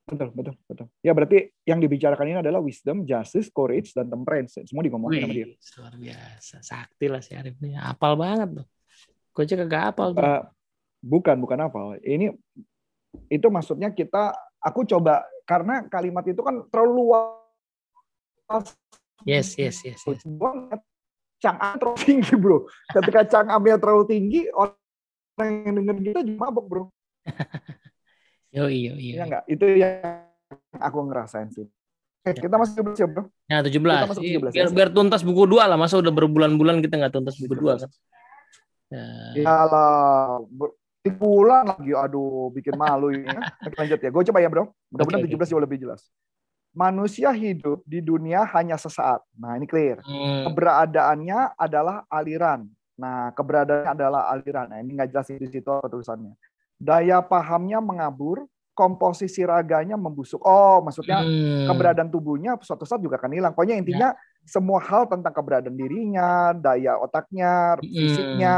[0.05, 0.87] Betul, betul, betul.
[1.01, 4.61] Ya berarti yang dibicarakan ini adalah wisdom, justice, courage, dan temperance.
[4.69, 5.47] Semua digomongin sama dia.
[5.81, 6.55] Luar biasa.
[6.61, 7.73] Sakti lah si Arif ini.
[7.73, 8.65] Apal banget tuh.
[9.33, 10.21] Gue aja kagak apal tuh.
[10.21, 10.45] Uh,
[11.01, 11.97] bukan, bukan apal.
[12.05, 12.37] Ini
[13.33, 18.77] itu maksudnya kita, aku coba, karena kalimat itu kan terlalu luas.
[19.25, 20.05] Yes, yes, yes.
[20.05, 20.21] yes.
[21.41, 22.69] Chang'am terlalu tinggi bro.
[22.93, 26.83] Ketika Chang'amnya terlalu tinggi, orang yang denger kita juga mabok bro.
[28.55, 29.13] yo yo yo.
[29.19, 29.43] Iya enggak?
[29.51, 30.23] Itu yang
[30.79, 31.67] aku ngerasain sih.
[32.25, 33.23] Oke, kita masih 17 ya bro?
[33.45, 33.69] Ya 17.
[33.69, 34.65] Kita masuk 17 biar, ya.
[34.73, 35.77] biar tuntas buku dua lah.
[35.77, 37.89] Masa udah berbulan-bulan kita nggak tuntas buku dua kan?
[38.89, 39.65] Ya.
[39.69, 40.41] lah,
[41.19, 43.29] bulan lagi, aduh, bikin malu ini.
[43.29, 43.53] Ya.
[43.77, 44.73] Lanjut ya, gue coba ya bro.
[44.89, 45.49] Mudah-mudahan okay, 17 okay.
[45.53, 46.01] jauh lebih jelas
[46.75, 49.23] manusia hidup di dunia hanya sesaat.
[49.39, 50.03] Nah, ini clear.
[50.03, 50.51] Hmm.
[50.51, 52.67] Keberadaannya adalah aliran.
[52.99, 54.67] Nah, keberadaannya adalah aliran.
[54.69, 56.35] Nah, ini nggak jelas di situ tulisannya.
[56.75, 60.43] Daya pahamnya mengabur, komposisi raganya membusuk.
[60.43, 61.71] Oh, maksudnya hmm.
[61.71, 63.51] keberadaan tubuhnya suatu saat juga akan hilang.
[63.55, 64.43] Pokoknya intinya ya.
[64.43, 67.87] semua hal tentang keberadaan dirinya, daya otaknya, hmm.
[67.87, 68.55] fisiknya,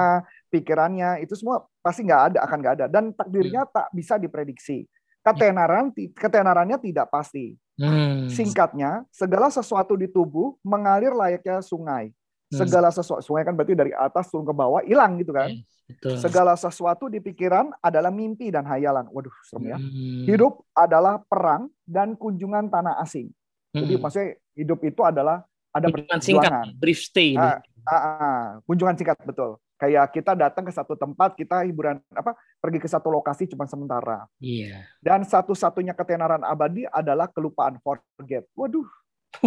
[0.49, 2.86] pikirannya, itu semua pasti nggak ada, akan nggak ada.
[2.89, 3.71] Dan takdirnya hmm.
[3.71, 4.89] tak bisa diprediksi.
[5.21, 7.53] Ketenaran, ketenarannya tidak pasti.
[7.77, 8.25] Hmm.
[8.25, 12.10] Singkatnya, segala sesuatu di tubuh mengalir layaknya sungai.
[12.49, 12.58] Hmm.
[12.65, 15.53] Segala sesuatu sungai kan berarti dari atas turun ke bawah hilang gitu kan.
[15.88, 16.19] Betul.
[16.19, 19.08] Segala sesuatu di pikiran adalah mimpi dan hayalan.
[19.10, 19.78] Waduh, serem ya.
[19.80, 20.26] Hmm.
[20.28, 23.32] Hidup adalah perang dan kunjungan tanah asing.
[23.71, 23.88] Hmm.
[23.88, 27.38] Jadi maksudnya hidup itu adalah ada kunjungan singkat, brief stay.
[27.38, 29.62] Ah, ah, ah, kunjungan singkat betul.
[29.78, 34.26] Kayak kita datang ke satu tempat, kita hiburan apa pergi ke satu lokasi cuma sementara.
[34.41, 34.89] Iya.
[34.97, 38.50] Dan satu-satunya ketenaran abadi adalah kelupaan forget.
[38.58, 38.89] Waduh.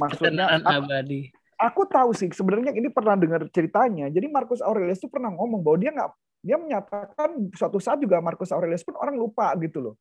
[0.00, 1.30] Maksudnya ketenaran abadi.
[1.60, 4.08] Aku tahu sih sebenarnya ini pernah dengar ceritanya.
[4.08, 8.48] Jadi Marcus Aurelius itu pernah ngomong bahwa dia nggak dia menyatakan suatu saat juga Marcus
[8.48, 9.94] Aurelius pun orang lupa gitu loh.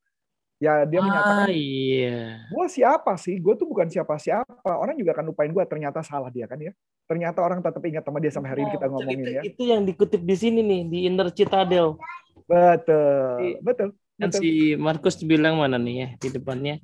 [0.60, 2.44] Ya dia ah, menyatakan, iya.
[2.52, 3.40] gue siapa sih?
[3.40, 4.72] Gue tuh bukan siapa-siapa.
[4.72, 5.64] Orang juga akan lupain gue.
[5.68, 6.76] Ternyata salah dia kan ya.
[7.08, 9.42] Ternyata orang tetap ingat sama dia sampai hari ini kita ngomongin itu, ya.
[9.44, 11.96] Itu yang dikutip di sini nih di Inner Citadel.
[12.44, 13.90] Betul, betul.
[14.20, 16.84] Kan si Markus bilang mana nih ya di depannya?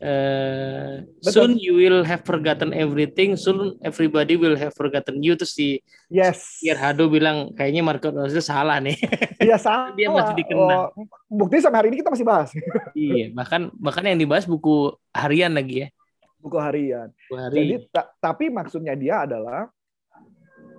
[0.00, 3.36] Uh, soon you will have forgotten everything.
[3.36, 5.36] Soon everybody will have forgotten you.
[5.36, 6.56] Terus si yes.
[6.64, 8.96] Pierre Hado bilang kayaknya Marco Rose salah nih.
[9.40, 9.92] Iya salah.
[9.96, 10.92] Dia masih dikenal.
[10.92, 12.52] Oh, bukti sampai hari ini kita masih bahas.
[12.96, 15.88] iya, bahkan bahkan yang dibahas buku harian lagi ya.
[16.40, 17.08] Buku harian.
[17.28, 17.56] Buku harian.
[17.56, 19.68] Jadi ta tapi maksudnya dia adalah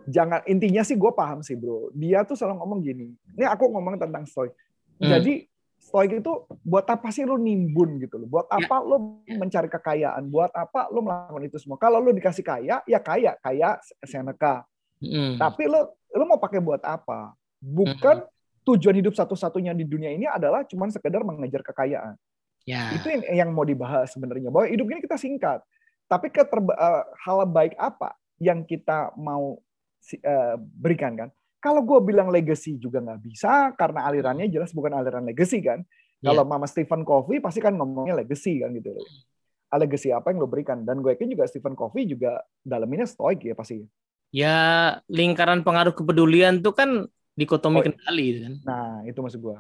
[0.10, 1.94] jangan intinya sih gue paham sih bro.
[1.94, 3.14] Dia tuh selalu ngomong gini.
[3.38, 4.54] Ini aku ngomong tentang stoik.
[5.02, 5.10] Hmm.
[5.10, 5.50] Jadi
[5.82, 8.30] stoik itu buat apa sih lo nimbun gitu loh?
[8.30, 8.62] Buat ya.
[8.62, 8.88] apa ya.
[8.88, 10.24] lo mencari kekayaan?
[10.30, 11.82] Buat apa lo melakukan itu semua?
[11.82, 14.63] Kalau lo dikasih kaya, ya kaya, kaya Seneca.
[15.02, 15.41] Mm.
[15.41, 17.34] Tapi lo lo mau pakai buat apa?
[17.58, 18.30] Bukan mm.
[18.62, 22.13] tujuan hidup satu-satunya di dunia ini adalah cuma sekedar mengejar kekayaan.
[22.70, 22.94] Ya.
[22.94, 24.54] Itu yang, yang mau dibahas sebenarnya.
[24.54, 25.65] Bahwa hidup ini kita singkat.
[26.06, 31.30] Tapi keterba, uh, hal baik apa yang kita mau uh, berikan kan?
[31.62, 35.86] Kalau gue bilang legacy juga nggak bisa karena alirannya jelas bukan aliran legacy kan.
[36.19, 36.34] Yeah.
[36.34, 38.97] Kalau Mama Stephen Covey pasti kan ngomongnya legacy kan gitu.
[39.69, 40.82] A legacy apa yang lo berikan?
[40.82, 43.86] Dan gue yakin juga Stephen Covey juga dalamnya stoik ya pasti.
[44.34, 44.58] Ya
[45.06, 47.06] lingkaran pengaruh kepedulian tuh kan
[47.38, 48.54] dikotomi oh, kendali kan.
[48.65, 49.58] Nah itu maksud gue.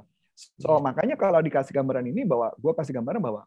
[0.57, 0.81] So yeah.
[0.81, 3.45] makanya kalau dikasih gambaran ini bahwa gue kasih gambaran bahwa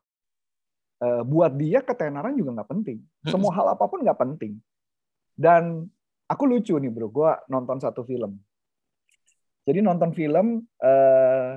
[1.02, 3.02] uh, buat dia ketenaran juga nggak penting.
[3.26, 4.62] Semua hal apa pun nggak penting.
[5.34, 5.90] Dan
[6.28, 8.36] aku lucu nih bro, gue nonton satu film.
[9.64, 11.52] Jadi nonton film uh,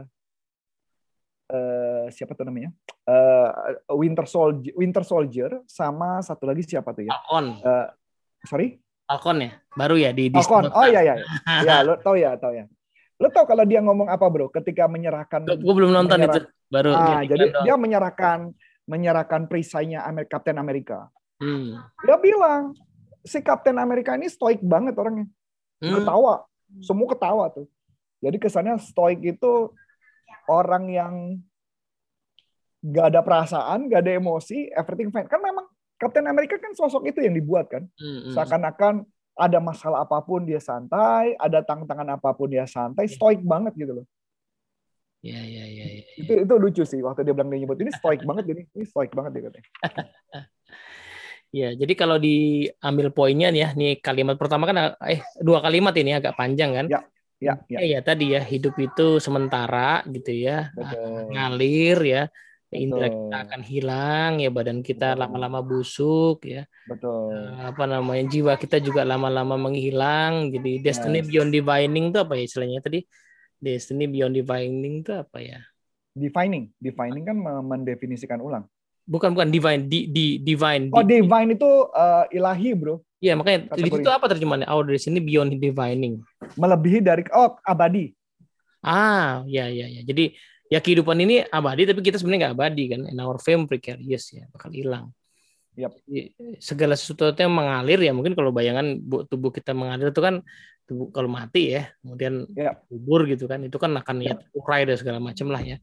[1.51, 2.71] uh, siapa tuh namanya?
[3.03, 7.11] Uh, Winter Soldier, Winter Soldier sama satu lagi siapa tuh ya?
[7.11, 7.45] Falcon.
[7.63, 7.87] Uh,
[8.47, 8.79] sorry?
[9.07, 10.31] Falcon ya, baru ya di.
[10.31, 10.71] Falcon.
[10.71, 11.15] Oh iya iya.
[11.63, 12.67] ya lo tau ya tau ya.
[13.17, 14.51] Lo tau kalau dia ngomong apa bro?
[14.51, 15.47] Ketika menyerahkan.
[15.47, 16.39] Gue belum nonton itu.
[16.67, 16.91] Baru.
[16.91, 18.51] Ah, jadi dia menyerahkan
[18.87, 21.11] menyerahkan perisainya Amerika, Captain Amerika.
[21.43, 21.75] Hmm.
[22.07, 22.71] Dia bilang
[23.27, 25.27] si Captain Amerika ini stoik banget orangnya.
[25.83, 26.01] Hmm.
[26.01, 26.47] Ketawa,
[26.81, 27.67] semua ketawa tuh.
[28.23, 29.69] Jadi kesannya stoik itu
[30.49, 31.13] orang yang
[32.81, 35.29] gak ada perasaan, gak ada emosi, everything fine.
[35.29, 37.85] Kan memang Captain America kan sosok itu yang dibuat kan.
[37.99, 38.33] Hmm, hmm.
[38.33, 39.05] Seakan-akan
[39.37, 44.01] ada masalah apa pun dia santai, ada tantangan apa pun dia santai, stoik banget gitu
[44.01, 44.07] loh.
[45.25, 48.21] Ya, ya, ya, ya, Itu itu lucu sih waktu dia bilang dia nyebut ini stoik
[48.21, 49.69] banget ini, ini stoik banget dia katanya.
[51.57, 56.13] Ya, jadi kalau diambil poinnya nih ya, nih kalimat pertama kan eh dua kalimat ini
[56.13, 56.85] agak panjang kan?
[56.85, 57.01] Ya,
[57.41, 57.77] ya, ya.
[57.81, 61.33] Ya, ya tadi ya hidup itu sementara gitu ya, Betul.
[61.33, 62.21] ngalir ya,
[62.69, 66.69] indera kita akan hilang ya, badan kita lama-lama busuk ya.
[66.85, 67.33] Betul.
[67.33, 70.53] Uh, apa namanya jiwa kita juga lama-lama menghilang.
[70.53, 71.27] Jadi destiny yes.
[71.27, 72.99] beyond divining itu apa ya istilahnya tadi?
[73.57, 75.59] Destiny beyond divining itu apa ya?
[76.13, 78.69] Defining, defining kan mendefinisikan ulang.
[79.07, 80.91] Bukan bukan divine, di, di divine.
[80.91, 83.07] Oh, divine itu uh, ilahi, Bro.
[83.23, 84.67] Iya, makanya di situ apa terjemahannya?
[84.67, 86.21] Oh, dari sini beyond divining.
[86.59, 88.11] Melebihi dari oh, abadi.
[88.83, 90.01] Ah, ya ya ya.
[90.05, 93.01] Jadi ya kehidupan ini abadi tapi kita sebenarnya nggak abadi kan.
[93.09, 95.09] In our fame precarious ya, bakal hilang.
[95.77, 95.93] Yep.
[96.57, 98.97] segala sesuatu yang mengalir ya mungkin kalau bayangan
[99.29, 100.41] tubuh kita mengalir itu kan
[100.89, 102.81] tubuh kalau mati ya kemudian yep.
[102.89, 104.41] kubur gitu kan itu kan akan yep.
[104.41, 105.77] ya urai dan segala macam lah ya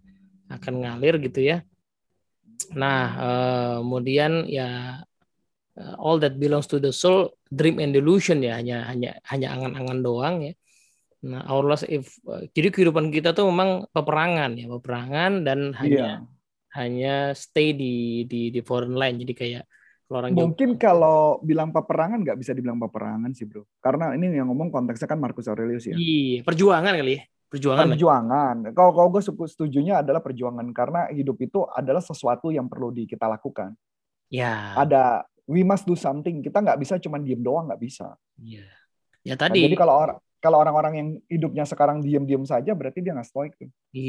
[0.50, 1.62] akan ngalir gitu ya
[2.74, 5.00] Nah, uh, kemudian ya
[5.78, 9.98] uh, all that belongs to the soul, dream and delusion ya hanya hanya hanya angan-angan
[10.02, 10.54] doang ya.
[11.24, 15.96] Nah, our loss if uh, jadi kehidupan kita tuh memang peperangan ya, peperangan dan hanya
[15.96, 16.18] yeah.
[16.76, 19.22] hanya stay di di di foreign line.
[19.24, 19.64] Jadi kayak
[20.04, 24.36] kalau orang mungkin jauh, kalau bilang peperangan nggak bisa dibilang peperangan sih bro, karena ini
[24.36, 25.96] yang ngomong konteksnya kan Marcus Aurelius ya.
[25.96, 27.22] Iya, perjuangan kali ya.
[27.54, 27.86] Perjuangan.
[27.94, 28.56] Perjuangan.
[28.74, 33.30] Kalau kalau gue setujunya adalah perjuangan karena hidup itu adalah sesuatu yang perlu di, kita
[33.30, 33.78] lakukan.
[34.26, 34.74] Ya.
[34.74, 36.42] Ada we must do something.
[36.42, 38.18] Kita nggak bisa cuma diem doang nggak bisa.
[38.42, 38.66] Iya.
[39.22, 39.62] Ya tadi.
[39.62, 43.56] Nah, jadi kalau orang kalau orang-orang yang hidupnya sekarang diem-diem saja berarti dia nggak stoik
[43.56, 43.72] tuh.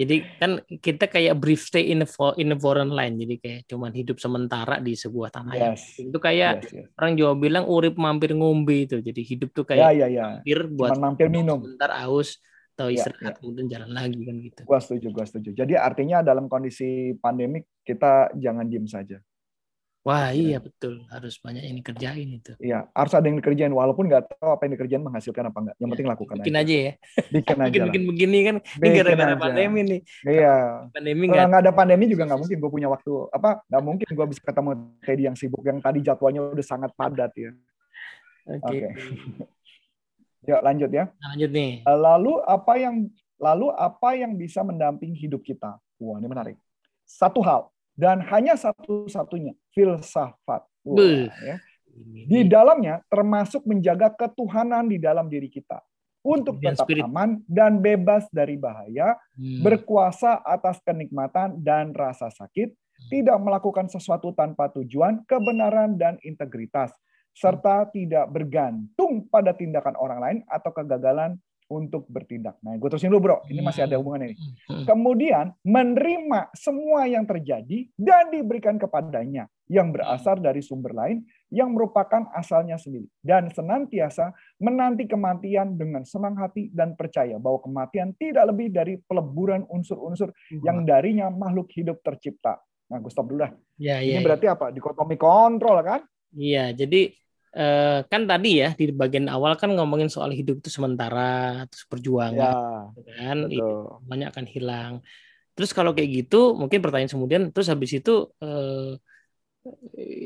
[0.00, 3.96] jadi kan kita kayak brief stay in a, in a foreign land jadi kayak cuman
[3.96, 5.96] hidup sementara di sebuah tanah yes.
[5.96, 6.86] yang itu kayak yes, yes.
[7.00, 10.26] orang Jawa bilang urip mampir ngombe itu jadi hidup tuh kayak ya, ya, ya.
[10.36, 12.36] mampir buat cuman mampir minum sebentar aus
[12.76, 13.38] atau ya, istirahat ya, ya.
[13.40, 14.60] kemudian jalan lagi kan gitu.
[14.64, 15.50] Gua setuju, gua setuju.
[15.52, 19.20] Jadi artinya dalam kondisi pandemik kita jangan diem saja.
[20.00, 22.56] Wah iya betul harus banyak yang dikerjain itu.
[22.56, 25.76] Iya harus ada yang dikerjain walaupun nggak tahu apa yang dikerjain menghasilkan apa enggak.
[25.76, 26.60] Yang ya, penting lakukan bikin aja.
[26.64, 26.92] aja ya.
[27.36, 27.68] Bikin aja.
[27.68, 28.56] bikin, bikin begini kan.
[28.80, 30.00] Ini gara-gara pandemi nih.
[30.24, 30.54] Iya.
[30.88, 31.46] Pandemi nggak.
[31.52, 33.50] nggak ada pandemi juga nggak mungkin gue punya waktu apa?
[33.68, 34.70] Nggak mungkin gue bisa ketemu
[35.04, 37.52] Teddy yang sibuk yang tadi jadwalnya udah sangat padat ya.
[38.48, 38.60] Oke.
[38.64, 38.80] Okay.
[40.40, 40.56] Okay.
[40.56, 41.04] Yuk lanjut ya.
[41.20, 41.84] Lanjut nih.
[41.84, 45.76] Eh, lalu apa yang lalu apa yang bisa mendampingi hidup kita?
[46.00, 46.56] Wah ini menarik.
[47.04, 47.68] Satu hal
[48.00, 50.64] dan hanya satu-satunya filsafat.
[50.80, 51.60] Wah, ya.
[52.24, 55.84] Di dalamnya termasuk menjaga ketuhanan di dalam diri kita.
[56.20, 57.00] untuk tetap spirit.
[57.08, 59.64] aman dan bebas dari bahaya, Hmm.
[59.64, 62.76] berkuasa atas kenikmatan dan rasa sakit,
[63.08, 66.92] tidak melakukan sesuatu tanpa tujuan, kebenaran dan integritas,
[67.32, 72.58] serta tidak bergantung pada tindakan orang lain atau kegagalan untuk bertindak.
[72.66, 74.38] Nah, gue terusin dulu bro, ini masih ada hubungannya nih.
[74.66, 74.84] Hmm.
[74.90, 81.22] Kemudian menerima semua yang terjadi dan diberikan kepadanya yang berasal dari sumber lain
[81.54, 88.10] yang merupakan asalnya sendiri dan senantiasa menanti kematian dengan senang hati dan percaya bahwa kematian
[88.18, 90.34] tidak lebih dari peleburan unsur-unsur
[90.66, 92.58] yang darinya makhluk hidup tercipta.
[92.90, 93.54] Nah, gue stop dulu dah.
[93.78, 94.74] ya, Ini ya, berarti apa?
[94.74, 96.02] Dikotomi kontrol kan?
[96.34, 97.14] Iya, jadi
[97.58, 101.20] eh, kan tadi ya di bagian awal kan ngomongin soal hidup itu sementara,
[101.70, 104.08] terus perjuangan, Ya, gitu kan, itu betul.
[104.10, 104.92] banyak akan hilang.
[105.54, 108.10] Terus kalau kayak gitu, mungkin pertanyaan kemudian, terus habis itu
[108.42, 108.96] eh,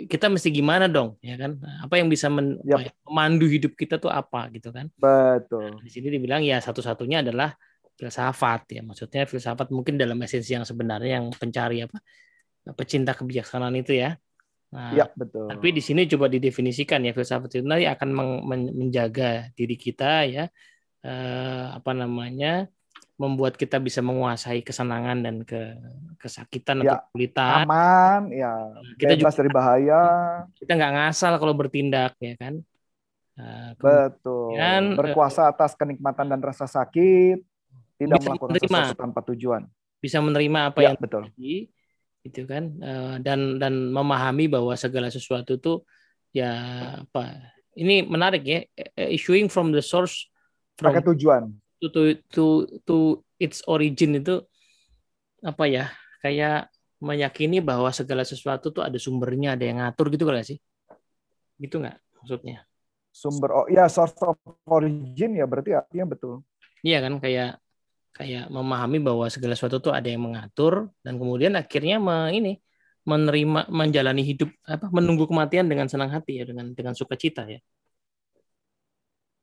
[0.07, 1.59] kita mesti gimana dong, ya kan?
[1.85, 2.79] Apa yang bisa men- Yap.
[2.79, 4.87] apa ya, memandu hidup kita tuh apa, gitu kan?
[4.95, 5.83] Betul.
[5.83, 7.51] Di sini dibilang ya satu-satunya adalah
[7.99, 11.99] filsafat ya, maksudnya filsafat mungkin dalam esensi yang sebenarnya yang pencari apa,
[12.79, 14.15] pecinta kebijaksanaan itu ya.
[14.75, 15.47] Nah, Ya, betul.
[15.47, 18.09] tapi di sini coba didefinisikan ya filsafat itu nanti akan
[18.75, 20.45] menjaga diri kita ya
[21.01, 22.67] eh, apa namanya
[23.15, 25.79] membuat kita bisa menguasai kesenangan dan ke
[26.19, 27.63] kesakitan atau Ya, kesulitan.
[27.63, 28.51] Aman, ya.
[28.99, 30.03] Kita Bebas dari bahaya.
[30.59, 32.59] Kita nggak ngasal kalau bertindak ya kan.
[33.35, 34.99] Eh, kemudian Betul.
[34.99, 37.39] Berkuasa atas kenikmatan dan rasa sakit,
[37.95, 38.67] tidak melakukan menerima.
[38.91, 39.63] sesuatu tanpa tujuan.
[39.99, 41.31] bisa menerima apa Ya, yang betul.
[41.31, 41.55] terjadi
[42.25, 45.85] gitu kan Eh, dan dan memahami bahwa segala sesuatu itu
[46.33, 46.51] ya
[47.05, 50.27] apa ini menarik ya eh, issuing from the source
[50.81, 51.53] from Pakai tujuan.
[51.79, 52.45] to to to,
[52.89, 52.97] to
[53.37, 54.41] its origin itu
[55.45, 55.85] apa ya
[56.25, 56.73] kayak
[57.05, 60.57] meyakini bahwa segala sesuatu tuh ada sumbernya ada yang ngatur gitu kan sih
[61.61, 62.65] gitu nggak maksudnya
[63.15, 64.35] Sumber oh ya source of
[64.67, 66.43] origin ya berarti artinya betul.
[66.83, 67.63] iya kan kayak
[68.15, 72.53] kayak memahami bahwa segala sesuatu tuh ada yang mengatur dan kemudian akhirnya me, ini
[73.05, 77.61] menerima menjalani hidup apa menunggu kematian dengan senang hati ya dengan dengan sukacita ya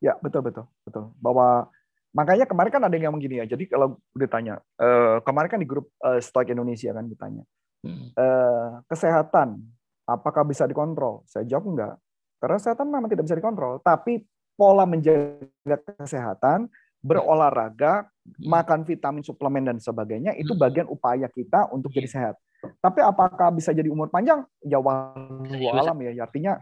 [0.02, 1.14] Ya, betul betul, betul.
[1.22, 1.70] Bahwa
[2.10, 3.46] makanya kemarin kan ada yang ngomong gini ya.
[3.46, 7.46] Jadi kalau ditanya, eh, kemarin kan di grup Stoik Indonesia kan ditanya,
[7.86, 8.10] Hmm.
[8.14, 9.62] eh, kesehatan
[10.06, 11.22] apakah bisa dikontrol?
[11.30, 11.96] Saya jawab enggak.
[12.42, 14.26] Karena kesehatan memang tidak bisa dikontrol, tapi
[14.58, 16.66] pola menjaga kesehatan,
[17.02, 18.06] berolahraga,
[18.40, 20.62] makan vitamin, suplemen dan sebagainya itu Hmm.
[20.62, 22.36] bagian upaya kita untuk jadi sehat.
[22.78, 24.46] Tapi apakah bisa jadi umur panjang?
[24.62, 26.14] Ya alam ya.
[26.22, 26.62] Artinya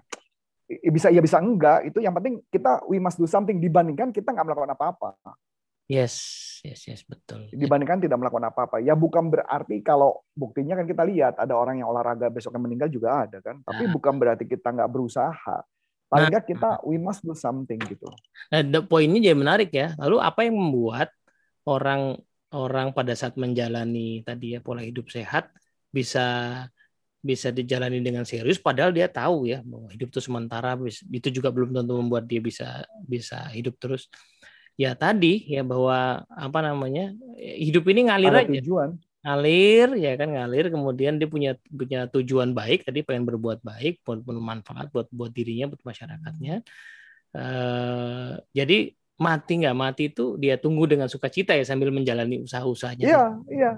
[0.65, 1.83] i- bisa ya bisa enggak.
[1.85, 5.11] Itu yang penting kita we must do something dibandingkan kita nggak melakukan apa-apa.
[5.89, 6.15] yes
[6.61, 8.77] yes yes betul Dibandingkan tidak melakukan apa-apa.
[8.77, 13.25] Ya bukan berarti kalau buktinya kan kita lihat ada orang yang olahraga besoknya meninggal juga
[13.25, 13.57] ada kan.
[13.65, 13.91] Tapi Nah.
[13.91, 15.57] bukan berarti kita nggak berusaha.
[16.09, 16.41] Paling Nah.
[16.41, 18.09] nggak kita we must do something gitu.
[18.49, 19.93] Nah, the poinnya jadi menarik ya.
[20.01, 21.13] Lalu apa yang membuat
[21.69, 22.17] orang
[22.49, 25.53] orang pada saat menjalani tadi ya pola hidup sehat
[25.93, 26.65] bisa
[27.19, 30.73] bisa dijalani dengan serius padahal dia tahu ya bahwa hidup itu sementara
[31.11, 34.09] itu juga belum tentu membuat dia bisa bisa hidup terus.
[34.79, 38.89] Ya tadi ya bahwa apa namanya hidup ini ngalir Ada aja tujuan.
[39.19, 44.23] Ngalir ya kan ngalir kemudian dia punya punya tujuan baik tadi pengen berbuat baik buat
[44.23, 46.63] bermanfaat buat buat dirinya buat masyarakatnya
[47.35, 48.77] eh jadi
[49.19, 53.71] mati nggak mati itu dia tunggu dengan sukacita ya sambil menjalani usaha-usahanya Iya, iya,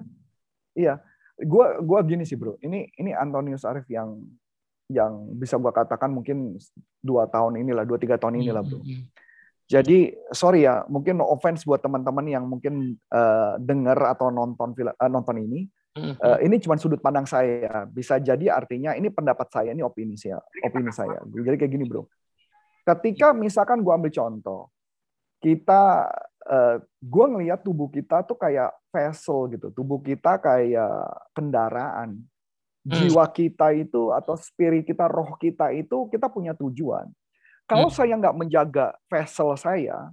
[0.77, 0.93] iya.
[1.41, 2.61] Gua gua gini sih bro.
[2.61, 4.21] Ini ini Antonius Arif yang
[4.85, 6.61] yang bisa gua katakan mungkin
[7.01, 8.85] dua tahun inilah, dua tiga tahun inilah bro.
[8.85, 9.03] Hmm, hmm,
[9.71, 14.91] Jadi sorry ya, mungkin no offense buat teman-teman yang mungkin eh, dengar atau nonton film
[14.91, 15.63] eh, nonton ini.
[15.95, 17.87] hmm, Eh, ini cuma sudut pandang saya.
[17.87, 21.23] Bisa jadi artinya ini pendapat saya, ini opini saya, opini saya.
[21.23, 22.03] Jadi kayak gini bro.
[22.83, 24.67] Ketika misalkan gua ambil contoh,
[25.39, 26.11] kita
[26.51, 29.71] eh, gua ngelihat tubuh kita tuh kayak vessel gitu.
[29.71, 32.19] Tubuh kita kayak kendaraan.
[32.81, 37.07] Jiwa kita itu atau spirit kita, roh kita itu kita punya tujuan.
[37.71, 37.95] Kalau Hmm.
[37.95, 40.11] saya nggak menjaga vessel saya,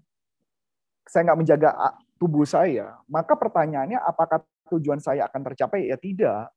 [1.11, 5.91] saya nggak menjaga ah, tubuh saya, maka pertanyaannya apakah tujuan saya akan tercapai?
[5.91, 6.55] Ya tidak.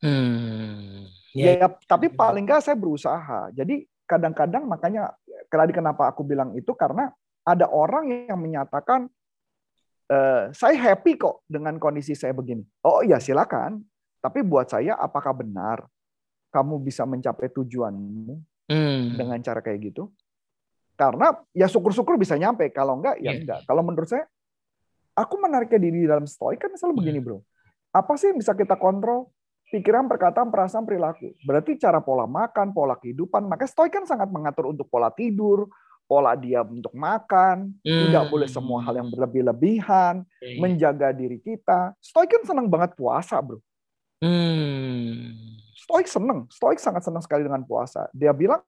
[0.00, 1.04] hmm.
[1.36, 3.52] Ya, ya, ya, tapi paling nggak saya berusaha.
[3.52, 5.12] Jadi kadang-kadang makanya
[5.48, 7.12] tadi kenapa aku bilang itu karena
[7.44, 9.08] ada orang yang menyatakan
[10.12, 12.64] eh, saya happy kok dengan kondisi saya begini.
[12.88, 13.84] Oh iya silakan.
[14.20, 15.84] Tapi buat saya apakah benar
[16.52, 18.36] kamu bisa mencapai tujuanmu
[18.68, 19.16] hmm.
[19.16, 20.12] dengan cara kayak gitu?
[21.02, 22.70] Karena ya syukur-syukur bisa nyampe.
[22.70, 23.42] Kalau enggak ya Iya.
[23.42, 23.60] enggak.
[23.66, 24.22] Kalau menurut saya
[25.18, 27.26] aku menariknya diri dalam stoik kan misalnya begini Hmm.
[27.26, 27.38] bro.
[27.90, 29.26] Apa sih yang bisa kita kontrol?
[29.68, 31.32] Pikiran, perkataan, perasaan, perilaku.
[31.42, 33.48] Berarti cara pola makan, pola kehidupan.
[33.48, 35.64] Maka stoik kan sangat mengatur untuk pola tidur,
[36.04, 39.16] pola dia untuk makan, tidak boleh semua hal yang Hmm.
[39.16, 40.60] berlebih-lebihan, Oke.
[40.60, 41.96] menjaga diri kita.
[42.04, 43.58] Stoik kan senang banget puasa, bro.
[44.20, 45.32] Hmm.
[45.74, 48.06] Stoik seneng, Stoik sangat senang sekali dengan puasa.
[48.12, 48.60] Dia bilang,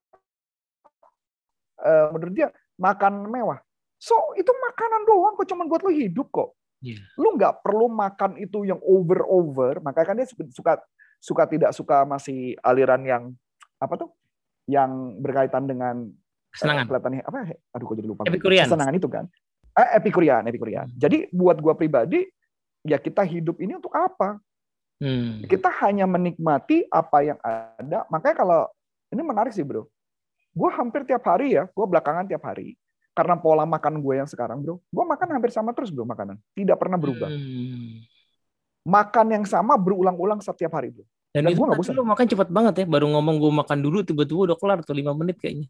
[1.84, 2.48] eh, menurut dia
[2.80, 3.60] makan mewah.
[4.00, 6.56] So itu makanan doang kok, cuman buat lo hidup kok.
[6.84, 7.00] Iya.
[7.16, 9.80] Lu nggak perlu makan itu yang over over.
[9.80, 10.72] Makanya kan dia suka
[11.20, 13.22] suka tidak suka masih aliran yang
[13.80, 14.10] apa tuh?
[14.68, 14.90] Yang
[15.24, 16.84] berkaitan dengan eh, Kesenangan.
[16.88, 17.38] kelihatannya apa?
[17.72, 18.22] Aduh, kok jadi lupa.
[18.28, 18.68] Epikurian.
[18.68, 19.24] Kesenangan itu kan.
[19.74, 20.86] Eh, epikurian, epikurian.
[20.86, 21.00] Hmm.
[21.00, 22.22] Jadi buat gua pribadi,
[22.84, 24.38] ya kita hidup ini untuk apa?
[25.02, 25.42] Hmm.
[25.48, 28.06] Kita hanya menikmati apa yang ada.
[28.12, 28.60] Makanya kalau
[29.10, 29.88] ini menarik sih bro.
[30.54, 32.78] Gue hampir tiap hari ya, gue belakangan tiap hari.
[33.10, 36.38] Karena pola makan gue yang sekarang bro, gue makan hampir sama terus bro makanan.
[36.54, 37.30] Tidak pernah berubah.
[37.30, 38.02] Hmm.
[38.84, 41.06] Makan yang sama berulang-ulang setiap hari bro.
[41.30, 41.94] Dan, Dan itu nggak tadi bosan.
[41.94, 42.86] lu makan cepet banget ya.
[42.86, 45.66] Baru ngomong gue makan dulu, tiba-tiba udah kelar tuh 5 menit kayaknya.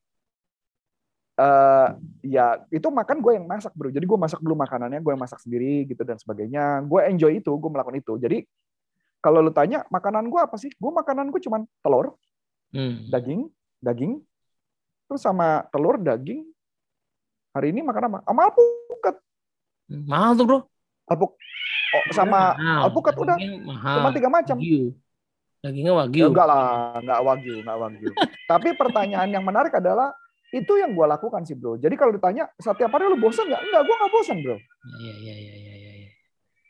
[1.35, 1.89] eh
[2.23, 3.91] ya itu makan gue yang masak bro.
[3.91, 6.79] Jadi gue masak dulu makanannya, gue yang masak sendiri gitu dan sebagainya.
[6.87, 8.15] Gue enjoy itu, gue melakukan itu.
[8.23, 8.47] Jadi
[9.19, 10.71] kalau lu tanya makanan gue apa sih?
[10.79, 12.15] Gue makanan gue cuman telur,
[12.71, 13.11] Hmm.
[13.11, 14.23] daging, daging,
[15.07, 16.45] terus sama telur, daging.
[17.55, 18.19] Hari ini makan apa?
[18.27, 19.15] Sama alpukat.
[19.87, 20.59] Mahal tuh bro.
[21.05, 22.81] Alpuk, oh, sama Mahal.
[22.89, 23.37] alpukat udah.
[23.61, 23.95] Mahal.
[24.01, 24.57] Cuma tiga macam.
[24.57, 24.97] Wagyu.
[25.61, 26.25] Dagingnya Ya, wagyu.
[26.29, 26.65] enggak lah,
[27.01, 28.11] enggak wagyu, enggak wagyu.
[28.53, 30.13] Tapi pertanyaan yang menarik adalah
[30.53, 31.77] itu yang gue lakukan sih bro.
[31.77, 33.63] Jadi kalau ditanya setiap hari lu bosan nggak?
[33.65, 34.57] Enggak, gue nggak bosan bro.
[34.57, 34.63] Iya,
[35.01, 35.93] iya, iya, iya, iya.
[36.05, 36.11] iya.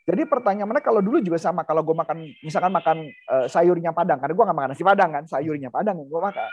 [0.05, 1.65] Jadi pertanyaan mana kalau dulu juga sama.
[1.65, 5.23] Kalau gue makan, misalkan makan eh, sayurnya padang, karena gue nggak makan nasi padang kan,
[5.27, 6.49] sayurnya padang yang gue makan.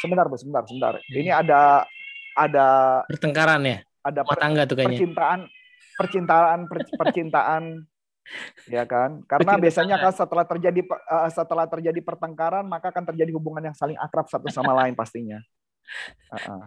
[0.00, 0.94] Sebentar bro, sebentar, sebentar.
[1.06, 1.84] Ini ada
[2.32, 2.66] ada
[3.04, 3.78] Pertengkaran ya.
[4.00, 4.96] ada Rumah tangga tuh kayaknya.
[4.96, 5.40] percintaan,
[6.00, 7.62] percintaan, per- percintaan,
[8.64, 9.20] ya kan?
[9.28, 9.60] Karena Percintaan.
[9.60, 14.24] biasanya kan setelah terjadi eh, setelah terjadi pertengkaran, maka akan terjadi hubungan yang saling akrab
[14.24, 15.36] satu sama lain pastinya.
[16.32, 16.62] Heeh.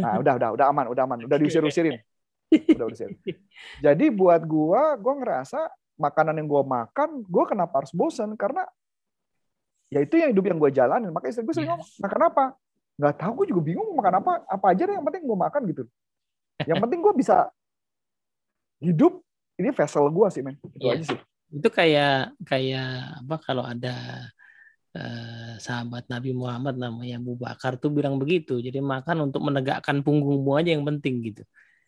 [0.00, 2.00] Nah, udah, udah, udah aman, udah aman, udah diusir-usirin,
[2.50, 3.12] udah usir.
[3.78, 8.32] Jadi buat gua, gua ngerasa makanan yang gua makan, gua kenapa harus bosan?
[8.34, 8.64] Karena
[9.92, 11.10] ya itu yang hidup yang gua jalanin.
[11.10, 12.44] Makanya istri gue sering ngomong, makan apa?
[12.96, 14.32] Nggak tahu, gue juga bingung makan apa.
[14.48, 15.82] Apa aja deh, yang penting gua makan gitu.
[16.64, 17.36] Yang penting gua bisa
[18.80, 19.22] hidup.
[19.56, 20.60] Ini vessel gua sih, men.
[20.60, 20.92] Itu Iya.
[21.00, 21.20] aja sih.
[21.48, 22.90] Itu kayak kayak
[23.24, 23.94] apa kalau ada
[24.96, 28.60] eh, sahabat Nabi Muhammad namanya Abu Bakar tuh bilang begitu.
[28.60, 31.44] Jadi makan untuk menegakkan punggungmu aja yang penting gitu.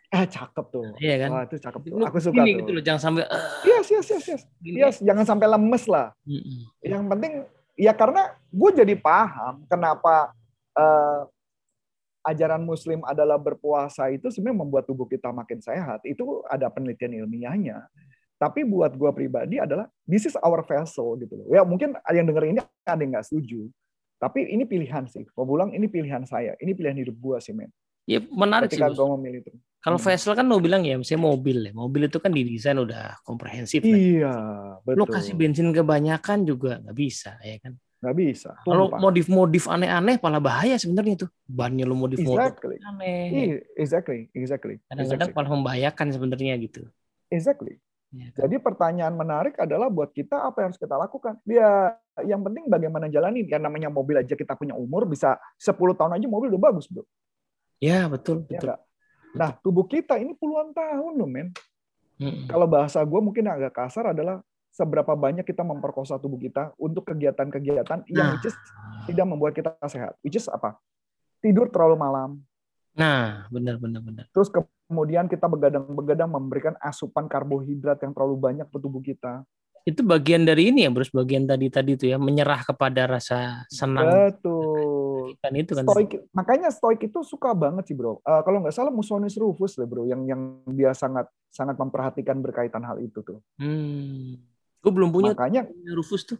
[0.08, 0.92] Eh, cakep tuh.
[1.00, 1.30] Iya kan?
[1.32, 1.96] Wah, itu cakep tuh.
[2.00, 2.58] Lu Aku suka gini tuh.
[2.64, 4.42] gitu loh, jangan sampai eh, Yes, yes, yes, yes.
[4.60, 4.76] gini.
[4.80, 6.12] Yes, jangan sampai lemes lah.
[6.24, 6.68] Mm-mm.
[6.80, 7.32] Yang penting
[7.78, 10.34] ya karena gue jadi paham kenapa
[10.74, 11.22] eh,
[12.26, 16.04] ajaran Muslim adalah berpuasa itu sebenarnya membuat tubuh kita makin sehat.
[16.04, 17.88] Itu ada penelitian ilmiahnya.
[18.38, 21.46] Tapi buat gue pribadi adalah this is our vessel gitu loh.
[21.50, 23.66] Ya mungkin yang denger ini ada yang nggak setuju.
[24.18, 25.26] Tapi ini pilihan sih.
[25.26, 26.54] Gue bilang ini pilihan saya.
[26.58, 27.70] Ini pilihan hidup gue sih men.
[28.06, 28.78] Ya menarik sih.
[28.78, 29.52] Ketika gue memilih itu.
[29.78, 30.06] Kalau Hmm.
[30.10, 31.72] vessel kan lo bilang ya, misalnya mobil ya.
[31.72, 33.80] Mobil itu kan didesain udah komprehensif.
[33.86, 33.94] lah.
[33.94, 34.34] Iya,
[34.82, 35.14] Lo betul.
[35.14, 37.78] kasih bensin kebanyakan juga nggak bisa ya kan.
[37.98, 38.50] Nggak bisa.
[38.62, 41.30] Kalau modif-modif aneh-aneh malah bahaya sebenarnya tuh.
[41.46, 42.76] Bannya lo modif-modif Exactly.
[42.82, 43.22] aneh.
[43.30, 45.36] Iya, exactly, exactly, Kadang-kadang exactly.
[45.38, 46.82] malah membahayakan sebenarnya gitu.
[47.28, 47.78] exactly.
[48.08, 48.48] Ya kan?
[48.48, 51.36] Jadi pertanyaan menarik adalah buat kita apa yang harus kita lakukan?
[51.44, 51.92] Ya,
[52.24, 53.44] yang penting bagaimana jalanin.
[53.44, 57.04] Yang namanya mobil aja kita punya umur bisa 10 tahun aja mobil udah bagus, Bro.
[57.78, 58.66] Ya betul Ya betul.
[58.72, 58.80] nggak?
[59.36, 61.52] Nah, tubuh kita ini puluhan tahun loh, men.
[62.18, 62.50] Mm-mm.
[62.50, 64.42] Kalau bahasa gue mungkin agak kasar adalah
[64.74, 68.32] seberapa banyak kita memperkosa tubuh kita untuk kegiatan-kegiatan yang Nah.
[68.38, 68.56] which is
[69.10, 70.14] tidak membuat kita sehat.
[70.22, 70.78] Which is apa?
[71.38, 72.42] Tidur terlalu malam.
[72.98, 74.26] Nah, benar benar benar.
[74.34, 79.46] Terus kemudian kita begadang-begadang memberikan asupan karbohidrat yang terlalu banyak ke tubuh kita.
[79.86, 84.76] Itu bagian dari ini ya, Bros, bagian tadi-tadi itu ya, menyerah kepada rasa senang Betul.
[85.36, 85.84] Kan itu kan.
[85.84, 88.24] Stoik, makanya Stoik itu suka banget sih bro.
[88.24, 92.80] Eh, kalau nggak salah Musonius Rufus deh bro, yang yang dia sangat sangat memperhatikan berkaitan
[92.86, 93.44] hal itu tuh.
[93.60, 94.40] Hmm.
[94.78, 96.38] Gue belum punya Makanya Rufus tuh.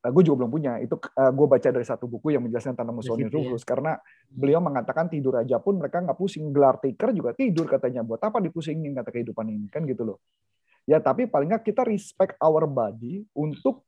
[0.00, 0.80] gue juga belum punya.
[0.80, 3.36] Itu gue baca dari satu buku yang menjelaskan tentang Musonius ya.
[3.36, 4.00] Rufus karena
[4.32, 6.48] beliau mengatakan tidur aja pun mereka nggak pusing.
[6.56, 8.00] Gelar tikar juga tidur katanya.
[8.00, 10.18] Buat apa dipusingin kata kehidupan ini kan gitu loh.
[10.88, 13.84] Ya tapi paling nggak kita respect our body untuk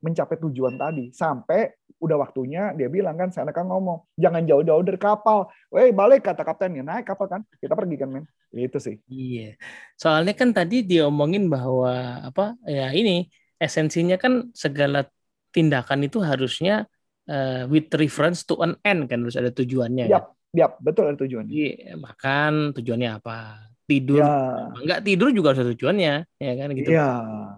[0.00, 5.00] mencapai tujuan tadi sampai udah waktunya dia bilang kan saya kan ngomong jangan jauh-jauh dari
[5.00, 9.56] kapal, weh balik kata kaptennya naik kapal kan kita pergi kan men itu sih Iya.
[9.96, 15.08] Soalnya kan tadi dia omongin bahwa apa ya ini esensinya kan segala
[15.52, 16.84] tindakan itu harusnya
[17.28, 20.08] eh, with reference to an end kan harus ada tujuannya.
[20.08, 21.52] Yap, yap betul ada tujuannya.
[21.52, 23.38] Jadi makan tujuannya apa?
[23.86, 26.90] Tidur Ya, nggak tidur juga harus ada tujuannya ya kan gitu.
[26.90, 27.10] ya,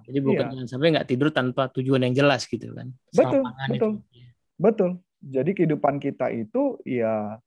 [0.04, 2.92] Jadi bukan jangan sampai nggak tidur tanpa tujuan yang jelas gitu kan.
[3.16, 3.72] Betul, betul.
[3.72, 3.88] itu.
[4.60, 4.90] betul.
[5.24, 7.40] Jadi kehidupan kita itu ya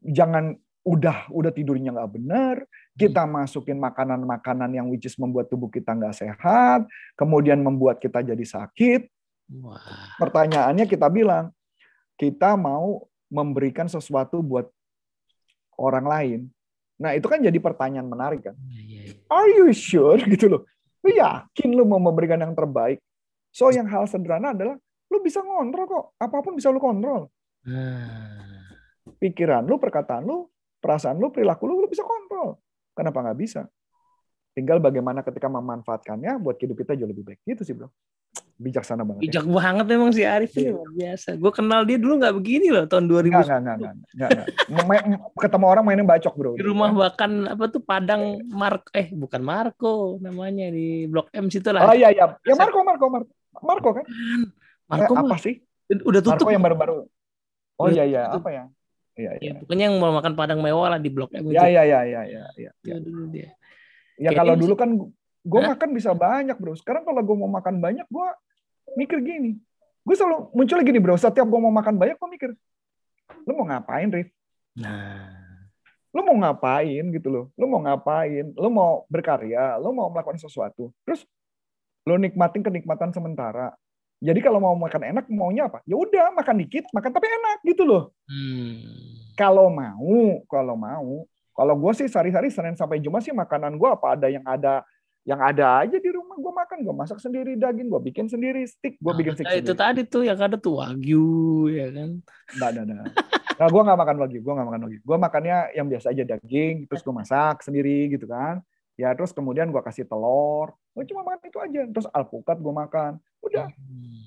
[0.00, 2.56] jangan udah udah tidurnya nggak benar,
[2.94, 6.84] kita masukin makanan-makanan yang which is membuat tubuh kita nggak sehat,
[7.16, 9.08] kemudian membuat kita jadi sakit.
[9.64, 9.80] Wah.
[10.20, 11.52] Pertanyaannya kita bilang,
[12.20, 14.68] kita mau memberikan sesuatu buat
[15.80, 16.40] orang lain.
[17.00, 18.54] Nah itu kan jadi pertanyaan menarik kan.
[18.70, 19.14] Iya, iya, iya.
[19.30, 20.62] Are you sure gitu loh?
[21.02, 23.02] Lu yakin lu mau memberikan yang terbaik?
[23.54, 24.76] So yang hal sederhana adalah
[25.10, 26.04] lu bisa ngontrol kok.
[26.18, 27.30] Apa pun bisa lu kontrol.
[27.64, 28.74] Nah,
[29.20, 30.48] Pikiran lu, perkataan lu,
[30.80, 32.56] perasaan lu, perilaku lu, lu bisa kontrol.
[32.96, 33.68] Kenapa nggak bisa?
[34.54, 37.40] Tinggal bagaimana ketika memanfaatkannya buat hidup kita jauh lebih baik.
[37.44, 37.90] Gitu sih bro.
[38.54, 39.18] Bijaksana banget.
[39.18, 39.22] Ya.
[39.26, 40.72] bijak banget memang si Arif ini Iya.
[40.72, 41.28] luar biasa.
[41.34, 44.46] Gue kenal dia dulu nggak begini loh tahun 2000 Nggak, nggak, nggak, nggak, nggak, nggak.
[44.84, 46.50] Main- ketemu orang mainnya bacok bro.
[46.54, 51.66] di rumah bahkan apa tuh Padang Mark eh bukan Marco namanya di Blok M situ
[51.66, 51.92] Oh lah.
[51.92, 52.30] iya iya.
[52.40, 53.32] Ya Marco, Marco, Marco.
[53.60, 54.04] Marco kan?
[54.86, 55.54] Marco Eh, apa sih?
[55.90, 56.38] udah tutup.
[56.40, 56.94] Marco yang baru-baru.
[57.74, 58.22] Oh iya iya.
[58.28, 58.64] Apa ya?
[59.14, 59.52] Iya Ya, iya.
[59.58, 61.54] pokoknya yang mau makan Padang mewah lah di Blok M itu.
[61.54, 62.44] Ya ya ya ya ya.
[62.54, 62.70] ya.
[62.94, 63.50] Itu dulu dia.
[64.14, 64.90] Ya Kayaknya kalau dulu kan
[65.44, 65.76] gue Hah?
[65.76, 66.72] makan bisa banyak bro.
[66.74, 68.26] Sekarang kalau gue mau makan banyak, gue
[68.96, 69.60] mikir gini.
[70.04, 71.14] Gue selalu muncul gini bro.
[71.20, 72.50] Setiap gue mau makan banyak, gue mikir,
[73.44, 74.28] lu mau ngapain, Rif?
[74.74, 75.44] Nah,
[76.14, 77.44] Lu mau ngapain gitu loh?
[77.58, 78.46] Lu mau ngapain?
[78.54, 79.74] Lu mau berkarya?
[79.82, 80.94] Lu mau melakukan sesuatu?
[81.02, 81.26] Terus
[82.06, 83.74] lu nikmatin kenikmatan sementara.
[84.22, 85.82] Jadi kalau mau makan enak, maunya apa?
[85.82, 88.14] Ya udah makan dikit, makan tapi enak gitu loh.
[88.30, 89.34] hmm.
[89.34, 94.14] Kalau mau, kalau mau, kalau gue sih sehari-hari Senin sampai Jumat sih makanan gue apa
[94.14, 94.86] ada yang ada
[95.24, 99.00] yang ada aja di rumah gue makan gue masak sendiri daging gue bikin sendiri stick
[99.00, 99.80] gue Nah, bikin stick nah, itu sendiri.
[99.80, 102.10] tadi tuh yang ada tuh wagyu ya kan.
[102.52, 103.08] nggak ada nah,
[103.56, 106.84] nah gue nggak makan lagi gue nggak makan lagi gue makannya yang biasa aja daging
[106.84, 108.60] terus gue masak sendiri gitu kan.
[108.94, 110.70] Ya terus kemudian gue kasih telur.
[110.94, 111.82] Gue cuma makan itu aja.
[111.82, 113.18] Terus alpukat gue makan.
[113.42, 113.66] Udah.
[113.74, 114.22] Hmm.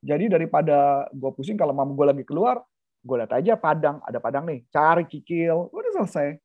[0.00, 2.62] jadi daripada gue pusing kalau mama gue lagi keluar
[3.04, 4.00] gue lihat aja padang.
[4.06, 6.40] Ada padang nih cari kikil udah selesai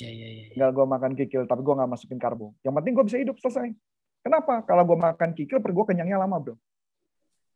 [0.00, 0.46] Ya ya ya.
[0.56, 2.56] Nggak gue makan kikil, tapi gue nggak masukin karbo.
[2.64, 3.68] Yang penting gue bisa hidup selesai.
[4.24, 4.64] Kenapa?
[4.64, 6.54] Kalau gue makan kikil, perut gue kenyangnya lama, bro.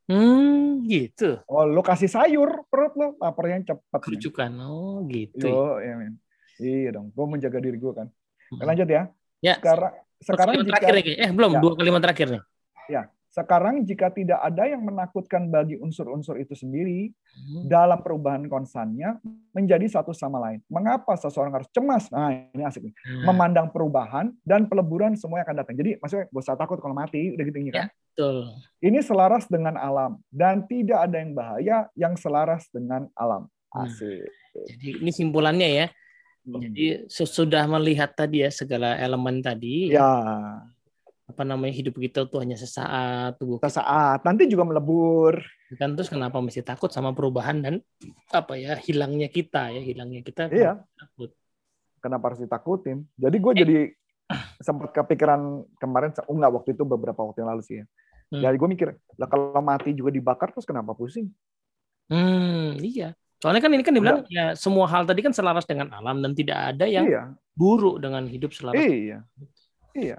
[0.05, 1.41] Hmm, gitu.
[1.49, 4.01] Oh, lo kasih sayur, perut lo laparnya cepat.
[4.05, 4.51] Kerucukan.
[4.69, 5.49] Oh, gitu.
[5.49, 5.97] Yo, ya.
[6.61, 8.09] Iya dong, gue menjaga diri gue kan.
[8.53, 8.61] Hmm.
[8.61, 9.09] Lanjut ya.
[9.41, 9.57] Ya.
[9.57, 11.13] Sekarang, sekarang Kalimat jika, terakhir lagi.
[11.17, 11.61] Eh, belum, Ya.
[11.65, 12.43] dua kalimat terakhir nih.
[13.35, 17.67] Sekarang jika tidak ada yang menakutkan bagi unsur-unsur itu sendiri Hmm.
[17.67, 19.19] dalam perubahan konstannya
[19.51, 20.63] menjadi satu sama lain.
[20.71, 22.07] Mengapa seseorang harus cemas?
[22.15, 22.95] Nah, ini asik nih.
[22.95, 25.75] Nah, Memandang perubahan dan peleburan semua yang akan datang.
[25.75, 27.75] Jadi maksudnya gak usah takut kalau mati, udah gitu kan.
[27.75, 27.87] Ya.
[27.91, 28.37] betul.
[28.79, 33.51] Ini selaras dengan alam dan tidak ada yang bahaya yang selaras dengan alam.
[33.75, 33.91] Hmm.
[33.91, 34.31] Asik.
[34.71, 35.87] Jadi ini simpulannya ya.
[36.47, 36.63] Hmm.
[36.63, 40.23] Jadi sesudah melihat tadi ya segala elemen tadi, Ya,
[41.25, 45.41] apa namanya hidup kita tuh hanya sesaat, tubuh kita sesaat nanti juga melebur.
[45.75, 47.75] kan terus kenapa mesti takut sama perubahan dan
[48.31, 50.85] apa ya hilangnya kita ya hilangnya kita Iya.
[50.95, 51.33] takut.
[51.99, 53.09] Kenapa harus ditakutin?
[53.17, 53.79] Jadi gue jadi
[54.61, 57.85] sempat kepikiran kemarin, oh enggak waktu itu beberapa waktu yang lalu sih ya.
[58.31, 58.43] Hmm.
[58.45, 61.33] Jadi gue mikir, lah kalau mati juga dibakar terus kenapa pusing?
[62.13, 63.17] Hmm, iya.
[63.41, 66.77] Soalnya kan ini kan dibilang ya semua hal tadi kan selaras dengan alam dan tidak
[66.77, 67.23] ada yang Iya,
[67.57, 68.85] buruk dengan hidup selaras.
[68.85, 69.21] iya,
[69.97, 70.17] iya.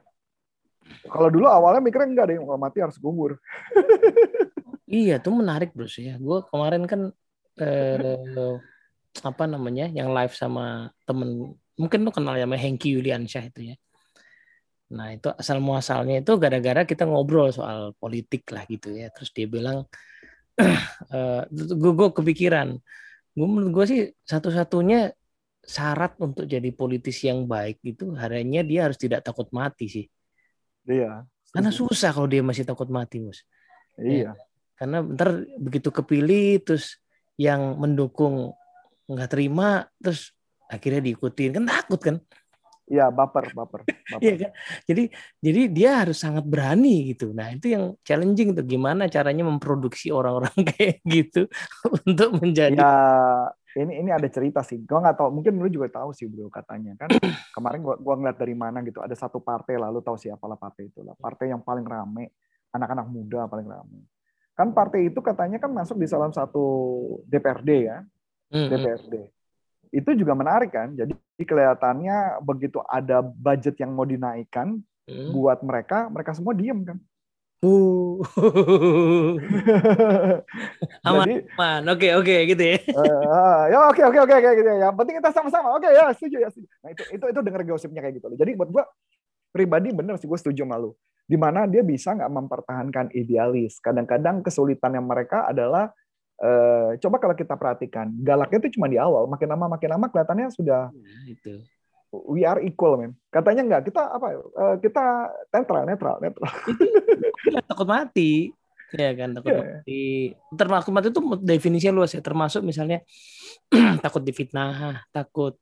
[1.05, 3.37] Kalau dulu awalnya mikirnya enggak deh, kalau mati harus kubur.
[4.85, 6.15] Iya, tuh menarik sih ya.
[6.21, 7.09] Gue kemarin kan
[7.57, 8.55] eh,
[9.25, 13.75] apa namanya yang live sama temen mungkin lo kenal ya Hengki Yuliansyah itu ya.
[14.93, 19.09] Nah itu asal muasalnya itu gara-gara kita ngobrol soal politik lah gitu ya.
[19.09, 19.89] Terus dia bilang,
[21.81, 22.77] gue gue kepikiran,
[23.33, 25.11] gue menurut gue sih satu-satunya
[25.65, 30.05] syarat untuk jadi politisi yang baik itu harinya dia harus tidak takut mati sih.
[30.85, 31.25] Iya.
[31.51, 33.41] Karena susah kalau dia masih takut mati, bos.
[33.95, 34.35] Iya.
[34.75, 36.99] karena ntar begitu kepilih terus
[37.39, 38.51] yang mendukung
[39.07, 40.35] nggak terima terus
[40.67, 42.17] akhirnya diikutin kan takut kan
[42.85, 43.81] Iya, baper, baper,
[44.13, 44.19] baper.
[44.19, 44.51] Iya kan
[44.83, 45.03] jadi
[45.41, 50.53] jadi dia harus sangat berani gitu nah itu yang challenging tuh gimana caranya memproduksi orang-orang
[50.75, 51.47] kayak gitu
[52.03, 52.93] untuk menjadi Ya,
[53.75, 54.79] ini ini ada cerita sih.
[54.87, 57.11] Gua nggak tahu, mungkin lu juga tahu sih bro katanya kan.
[57.55, 60.87] Kemarin gua gua ngeliat dari mana gitu, ada satu partai lalu tahu siapa lah partai
[60.87, 61.13] itu lah.
[61.19, 62.31] Partai yang paling rame,
[62.71, 63.99] anak-anak muda paling rame.
[64.55, 66.63] Kan partai itu katanya kan masuk di salah satu
[67.27, 67.99] DPRD ya,
[68.47, 68.69] Hmm, hmm.
[68.71, 69.13] DPRD.
[69.91, 70.95] Itu juga menarik kan.
[70.95, 75.37] Jadi kelihatannya begitu ada budget yang mau dinaikkan Hmm.
[75.37, 76.97] buat mereka, mereka semua diem kan.
[77.65, 78.21] Uh.
[81.01, 84.77] aman Jadi aman oke oke gitu ya Eh, ya oke oke oke oke gitu ya.
[84.85, 85.73] Yang penting kita sama-sama.
[85.73, 86.49] Oke ya setuju ya.
[86.53, 86.67] Setuju.
[86.85, 88.37] Nah itu itu itu denger gosipnya kayak gitu loh.
[88.37, 88.85] Jadi buat gua
[89.55, 90.91] pribadi bener sih gue setuju sama lu.
[91.25, 93.79] Di mana dia bisa nggak mempertahankan idealis.
[93.79, 95.89] Kadang-kadang kesulitannya mereka adalah
[96.43, 100.51] uh, coba kalau kita perhatikan, galaknya itu cuma di awal, makin lama makin lama kelihatannya
[100.51, 101.63] sudah Nah, itu.
[102.23, 103.17] We are equal, men.
[103.27, 104.27] Katanya enggak, kita apa?
[104.55, 105.03] Uh, kita
[105.51, 106.51] netral, netral, netral.
[107.43, 108.55] Gila, takut mati.
[108.95, 109.59] Ya kan, takut Iya.
[109.59, 110.03] mati.
[110.55, 112.21] Termasuk mati itu definisinya luas ya.
[112.23, 113.03] Termasuk misalnya
[114.05, 115.59] takut difitnah, takut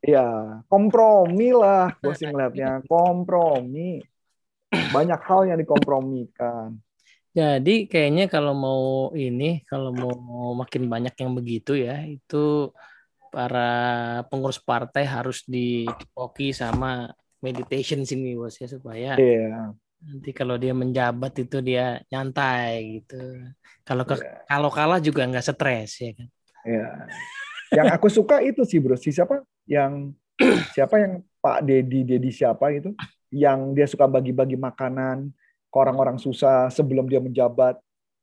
[0.00, 4.00] Iya, kompromi lah, gue sih ngeliatnya kompromi.
[4.72, 6.80] Banyak hal yang dikompromikan.
[7.36, 12.72] Jadi kayaknya kalau mau ini, kalau mau makin banyak yang begitu ya, itu
[13.30, 13.70] para
[14.26, 19.72] pengurus partai harus dipoki sama meditation sini bos ya supaya Iya,
[20.02, 23.16] nanti kalau dia menjabat itu dia nyantai gitu.
[23.86, 24.44] Kalau ke- Iya.
[24.44, 26.28] kalau kalah juga nggak stres ya kan.
[26.66, 26.88] iya.
[27.70, 29.46] Yang aku suka itu sih bro, si siapa?
[29.64, 30.18] Yang
[30.76, 32.92] siapa yang Pak Dedi Dedi siapa itu?
[33.30, 35.30] Yang dia suka bagi-bagi makanan
[35.70, 37.78] ke orang-orang susah sebelum dia menjabat.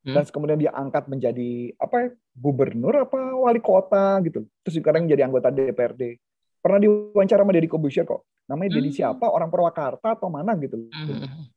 [0.07, 0.15] Hmm.
[0.15, 4.47] Dan kemudian dia angkat menjadi apa ya, gubernur apa wali kota gitu.
[4.63, 6.15] Terus sekarang jadi anggota DPRD.
[6.63, 8.23] Pernah diwawancara sama Deddy Kobusier kok.
[8.47, 8.97] Namanya Dedi Hmm.
[9.03, 9.27] siapa?
[9.27, 10.79] Orang Purwakarta atau mana gitu.
[10.79, 11.51] Mhm.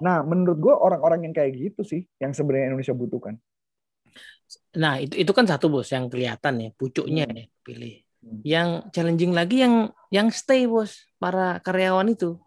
[0.00, 3.36] Nah, menurut gue orang-orang yang kayak gitu sih yang sebenarnya Indonesia butuhkan.
[4.80, 7.36] Nah itu itu kan satu bos yang kelihatan ya pucuknya Hmm.
[7.36, 7.94] ya pilih.
[8.20, 8.40] Hmm.
[8.42, 9.74] Yang challenging lagi yang
[10.10, 12.40] yang stay bos para karyawan itu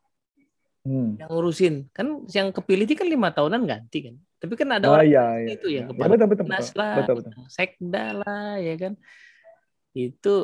[0.84, 1.16] Hmm.
[1.16, 4.16] yang ngurusin kan yang kepilih itu kan lima tahunan ganti kan.
[4.36, 5.56] Tapi kan ada Oh orang iya, iya.
[5.56, 6.80] itu yang Ya, kepala betul, betul, dinas betul.
[6.84, 7.32] lah, Betul, betul.
[7.32, 8.94] yang sekda lah ya kan.
[9.96, 10.36] Itu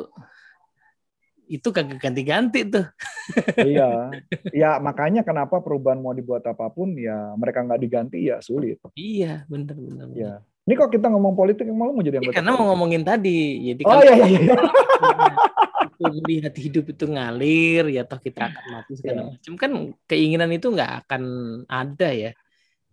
[1.44, 2.86] itu kagak ganti-ganti tuh.
[3.74, 4.08] iya.
[4.48, 8.80] Ya, makanya kenapa perubahan mau dibuat apa pun ya mereka nggak diganti ya sulit.
[8.96, 10.06] Iya bener bener.
[10.08, 10.16] bener.
[10.16, 10.32] Ya.
[10.64, 13.38] Ini kok kita ngomong politik malu mau jadi Ya, anggota karena mau ngomongin tadi,
[13.74, 14.54] jadi Oh kalau iya iya iya.
[16.00, 19.28] itu melihat hidup itu ngalir ya toh kita akan mati segala Iya.
[19.36, 19.72] macam kan
[20.08, 21.22] keinginan itu nggak akan
[21.68, 22.32] ada ya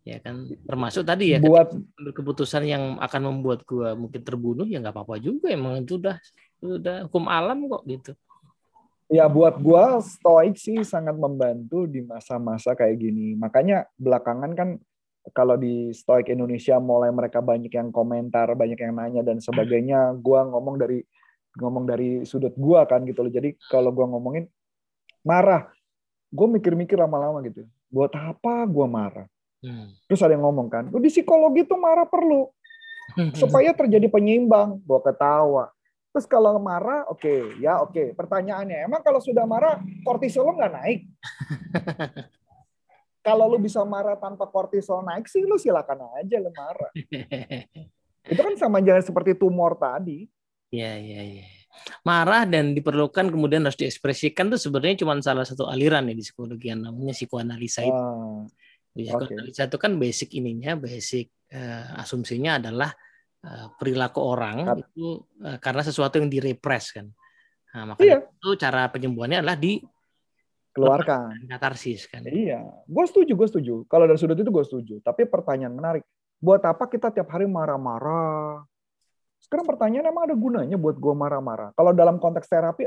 [0.03, 1.71] ya kan termasuk tadi ya Buat
[2.15, 6.15] keputusan yang akan membuat gua mungkin terbunuh ya nggak apa-apa juga emang itu udah
[6.63, 8.11] udah hukum alam kok gitu
[9.07, 13.39] ya buat gua stoik sih sangat membantu di masa-masa kayak gini.
[13.39, 14.69] Makanya belakangan kan
[15.31, 20.43] kalau di stoik Indonesia mulai mereka banyak yang komentar, banyak yang nanya dan sebagainya, gua
[20.47, 21.03] ngomong dari
[21.57, 23.31] ngomong dari sudut gua kan gitu loh.
[23.33, 24.45] Jadi kalau gua ngomongin
[25.25, 25.67] marah,
[26.31, 27.67] gue mikir-mikir lama-lama gitu.
[27.91, 29.27] Buat apa gua marah?
[29.59, 29.91] Hmm.
[30.05, 32.47] Terus ada yang ngomong kan, "Oh, di psikologi tuh marah perlu
[33.41, 34.79] supaya terjadi penyeimbang.
[34.85, 35.73] Gua ketawa.
[36.17, 38.17] Terus kalau marah, oke, ya oke.
[38.17, 40.99] Pertanyaannya, emang kalau sudah marah, kortisol lo nggak naik?
[43.27, 46.89] kalau lu bisa marah tanpa kortisol naik sih, lu silakan aja lu marah.
[48.33, 50.25] Itu kan sama aja seperti tumor tadi.
[50.73, 51.47] Ya ya ya
[52.03, 56.73] marah dan diperlukan kemudian harus diekspresikan tuh sebenarnya cuma salah satu aliran ya di psikologi
[56.73, 58.03] yang namanya psikoanalisa itu
[58.97, 59.29] Oke.
[59.29, 62.91] psikoanalisa itu kan basic ininya basic eh, asumsinya adalah
[63.45, 67.07] eh, perilaku orang Kat- itu eh, karena sesuatu yang direpres kan
[67.71, 68.19] nah, makanya Iya.
[68.25, 69.79] itu cara penyembuhannya adalah di
[70.73, 71.49] keluarkan.
[71.49, 73.73] katarsis kan Iya, gue setuju, gue setuju.
[73.89, 74.95] Kalau dari sudut itu gue setuju.
[75.01, 76.03] Tapi pertanyaan menarik,
[76.37, 78.61] buat apa kita tiap hari marah-marah?
[79.47, 81.71] Sekarang pertanyaan emang ada gunanya buat gue marah-marah?
[81.71, 82.83] Kalau dalam konteks terapi,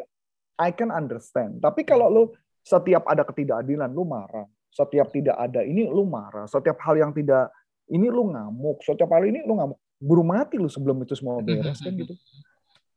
[0.61, 1.57] I can understand.
[1.65, 2.23] Tapi kalau lu
[2.61, 4.45] setiap ada ketidakadilan, lu marah.
[4.69, 6.45] Setiap tidak ada ini, lu marah.
[6.45, 7.49] Setiap hal yang tidak,
[7.89, 8.85] ini lu ngamuk.
[8.85, 9.81] Setiap hal ini, lu ngamuk.
[9.97, 12.13] Buru mati lu sebelum itu semua beres kan gitu.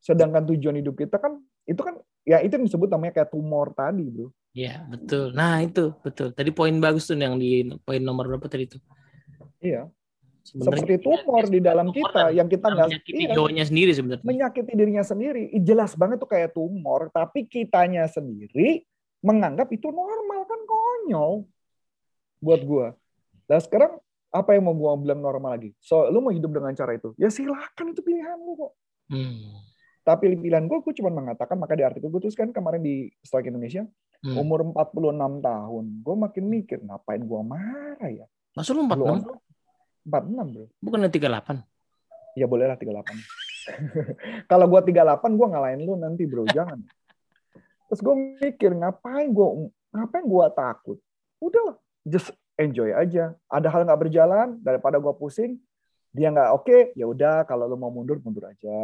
[0.04, 1.96] Sedangkan tujuan hidup kita kan, itu kan,
[2.28, 4.32] ya itu yang disebut namanya kayak tumor tadi bro.
[4.56, 8.68] ya betul nah itu betul tadi poin bagus tuh yang di poin nomor berapa tadi
[8.68, 8.80] itu
[9.64, 9.88] Iya.
[10.44, 12.24] Sebenarnya seperti tumor di dalam tumor kita?
[12.36, 14.26] yang kita nggak menyakiti iya, sendiri sebenarnya.
[14.28, 15.44] Menyakiti dirinya sendiri.
[15.64, 18.84] Jelas banget tuh kayak tumor tapi kitanya sendiri
[19.24, 21.48] menganggap itu normal kan konyol
[22.44, 22.88] buat gua.
[23.48, 24.04] Nah sekarang
[24.36, 25.72] apa yang mau gua bilang normal lagi?
[25.80, 27.16] So lu mau hidup dengan cara itu?
[27.16, 28.74] Ya silakan itu pilihan lu kok.
[29.04, 29.60] Hmm.
[30.04, 33.48] tapi pilihan gua gua cuma mengatakan maka di artikel gue tulis kan kemarin di Stoik
[33.48, 33.88] Indonesia
[34.24, 34.40] Hmm.
[34.40, 35.86] umur 46 tahun.
[36.00, 38.24] Gua makin mikir ngapain gua marah ya?
[38.56, 39.43] Masa lu Lu 46
[40.04, 41.64] 46 bro bukan 38
[42.34, 43.14] Ya boleh lah 38.
[44.52, 46.82] Kalau gua 38 gua ngalahin lu nanti bro, jangan.
[47.86, 50.98] Terus gue mikir ngapain gua ngapain gua takut?
[51.38, 53.38] Udah just enjoy aja.
[53.46, 55.62] Ada hal nggak berjalan daripada gua pusing,
[56.10, 58.78] dia nggak oke, ya udah kalau lu mau mundur mundur aja.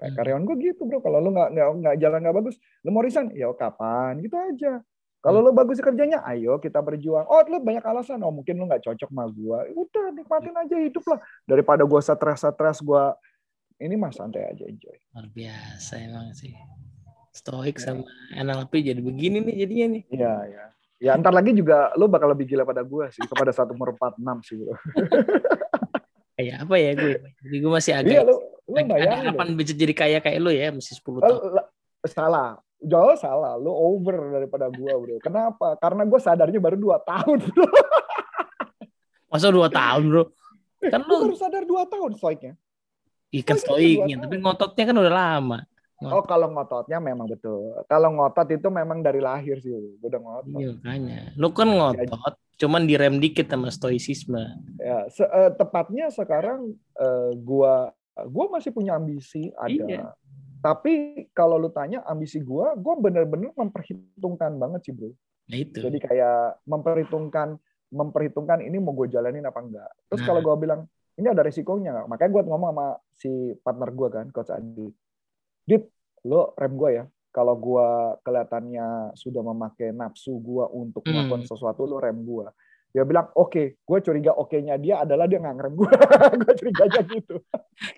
[0.00, 0.16] Kayak Hmm.
[0.16, 1.04] karyawan gua gitu bro.
[1.04, 4.16] Kalau lu nggak nggak jalan nggak bagus, lu mau resign, ya kapan?
[4.24, 4.80] Gitu aja.
[5.24, 7.24] Kalau lu bagus di kerjanya, ayo kita berjuang.
[7.24, 8.20] Oh, lu banyak alasan.
[8.20, 9.64] Oh, mungkin lu nggak cocok sama gua.
[9.66, 11.16] Udah, nikmatin aja hidup lah.
[11.42, 13.16] Daripada gua stres-stres, gua
[13.76, 14.92] ini mah santai aja enjoy.
[15.10, 16.52] luar biasa emang sih
[17.30, 17.90] stoik Ya.
[17.90, 20.64] sama NLP jadi begini nih jadinya nih Iya, ya.
[21.00, 24.20] Ya, ntar lagi juga lu bakal lebih gila pada gua sih, kepada satu umur 46
[24.44, 24.56] sih,
[26.36, 29.24] kayak apa ya gue jadi gue masih agak Iya, lu Lu bayangin.
[29.28, 31.20] Kapan bisa jadi kaya kayak lu ya, mesti 10 deh.
[31.20, 31.40] tahun.
[32.06, 32.56] Salah.
[32.84, 33.56] Jauh salah.
[33.56, 35.16] Lu over daripada gua, bro.
[35.18, 35.74] Kenapa?
[35.76, 37.64] Karena gue sadarnya baru 2 tahun, bro.
[39.34, 40.24] Masa 2 tahun, Bro?
[40.84, 42.54] Kan lu baru sadar 2 tahun stoiknya.
[43.34, 45.58] ikan stoiknya dua tapi ngototnya kan udah lama.
[46.06, 47.74] Oh, kalau ngototnya memang betul.
[47.90, 49.74] Kalau ngotot itu memang dari lahir sih.
[49.98, 50.54] Gue udah ngotot.
[50.54, 51.18] Iya, makanya.
[51.34, 54.38] Lu kan ngotot, cuman direm dikit sama stoicisme.
[54.78, 57.90] Ya, se- eh, tepatnya sekarang eh, gua
[58.30, 59.72] gua masih punya ambisi ada.
[59.82, 60.14] Iya.
[60.64, 60.92] Tapi
[61.36, 65.12] kalau lu tanya ambisi gua, gua bener-bener memperhitungkan banget sih, Bro.
[65.52, 65.76] Nah itu.
[65.76, 67.60] Jadi kayak memperhitungkan
[67.94, 69.90] memperhitungkan ini mau gue jalanin apa enggak.
[70.10, 70.28] Terus Nah.
[70.32, 70.80] kalau gua bilang
[71.14, 72.08] ini ada resikonya nggak?
[72.10, 74.88] Makanya gua ngomong sama si partner gua kan, coach Andi.
[75.62, 75.86] Dit,
[76.24, 77.04] lo rem gua ya.
[77.30, 81.12] Kalau gua kelihatannya sudah memakai nafsu gua untuk Hmm.
[81.22, 82.50] melakukan sesuatu, lo rem gua.
[82.94, 83.82] Dia bilang, oke.
[83.82, 85.90] Gue curiga oke-nya dia adalah dia nggak ngerem gue.
[86.46, 87.36] gue curiga aja gitu.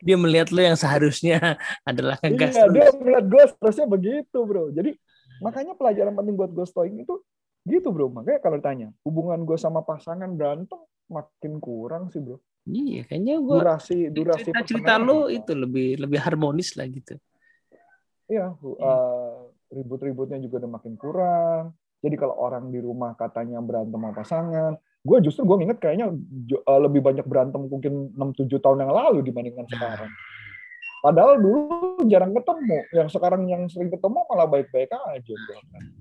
[0.00, 4.72] Dia melihat lu yang seharusnya adalah ngegas Iya, dia melihat gue seterusnya begitu, bro.
[4.72, 4.96] Jadi
[5.44, 7.20] makanya pelajaran penting buat gue stoik itu
[7.68, 8.08] gitu, bro.
[8.08, 10.80] Makanya kalau ditanya, hubungan gue sama pasangan berantem
[11.12, 12.40] makin kurang sih, bro.
[12.66, 15.38] Iya, kayaknya gua Durasi, durasi pertengkaran lu kurang.
[15.38, 17.14] itu lebih lebih harmonis lah gitu.
[18.26, 21.78] Iya, uh, ribut-ributnya juga udah makin kurang.
[22.02, 24.72] Jadi kalau orang di rumah katanya berantem sama pasangan,
[25.06, 26.10] gue justru gue inget kayaknya
[26.66, 30.10] uh, lebih banyak berantem mungkin 6-7 tahun yang lalu dibandingkan sekarang.
[30.98, 35.34] Padahal dulu jarang ketemu, yang sekarang yang sering ketemu malah baik-baik aja.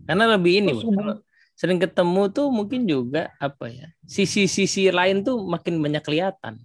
[0.10, 1.14] Karena lebih ini, Terus Bro.
[1.54, 3.94] sering ketemu tuh mungkin juga apa ya?
[4.10, 6.58] Sisi-sisi lain tuh makin banyak kelihatan.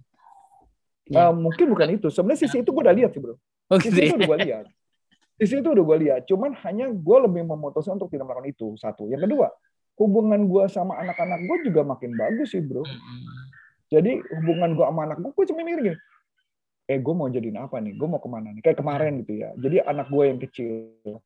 [1.05, 1.29] Ya.
[1.29, 2.07] Uh, mungkin bukan itu.
[2.09, 3.35] Sebenarnya sisi itu gue udah lihat sih bro.
[3.67, 4.05] Oh Sisi gitu ya.
[4.07, 4.65] itu udah gue lihat.
[5.37, 6.21] Sisi itu udah gue lihat.
[6.23, 8.67] Cuman hanya gue lebih memutuskan untuk tidak melakukan itu.
[8.79, 9.11] Satu.
[9.11, 9.47] Yang kedua,
[10.01, 12.81] hubungan gue sama anak-anak gue juga makin bagus sih bro.
[13.91, 15.97] Jadi hubungan gue sama anak gue, gue cuma mikir gini,
[16.89, 17.93] eh gue mau jadiin apa nih?
[17.99, 18.61] Gue mau ke mana nih?
[18.63, 19.49] Kayak kemarin gitu ya.
[19.59, 21.19] Jadi anak gue yang kecil,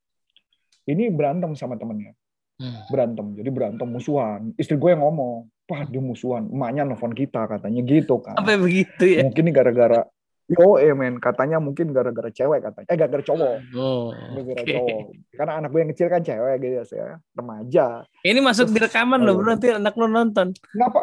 [0.89, 2.17] ini berantem sama temennya.
[2.57, 2.87] Hmm.
[2.89, 3.35] Berantem.
[3.37, 4.55] Jadi berantem musuhan.
[4.57, 6.45] Istri gue yang ngomong, Wah dia musuhan.
[6.45, 8.37] Emaknya nelfon kita katanya gitu kan.
[8.37, 9.25] Sampai begitu ya.
[9.25, 10.05] Mungkin ini gara-gara,
[10.45, 12.87] yo eh men, katanya mungkin gara-gara cewek katanya.
[12.87, 13.55] Eh gara-gara cowok.
[13.73, 14.13] Oh.
[14.13, 14.73] Gara-gara oke.
[14.77, 14.99] cowok.
[15.33, 17.17] Karena anak gue yang kecil kan cewek gitu ya.
[17.33, 17.85] Remaja.
[18.21, 19.49] Ini masuk di Terus, rekaman loh, bro.
[19.49, 20.53] Nanti anak lu nonton.
[20.77, 21.01] Ngapa?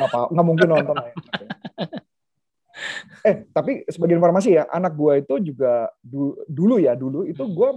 [0.00, 0.20] Ngapa?
[0.32, 1.12] Nggak mungkin nonton ya.
[3.22, 7.70] Eh, tapi sebagai informasi ya, anak gue itu juga du- dulu ya, dulu itu gue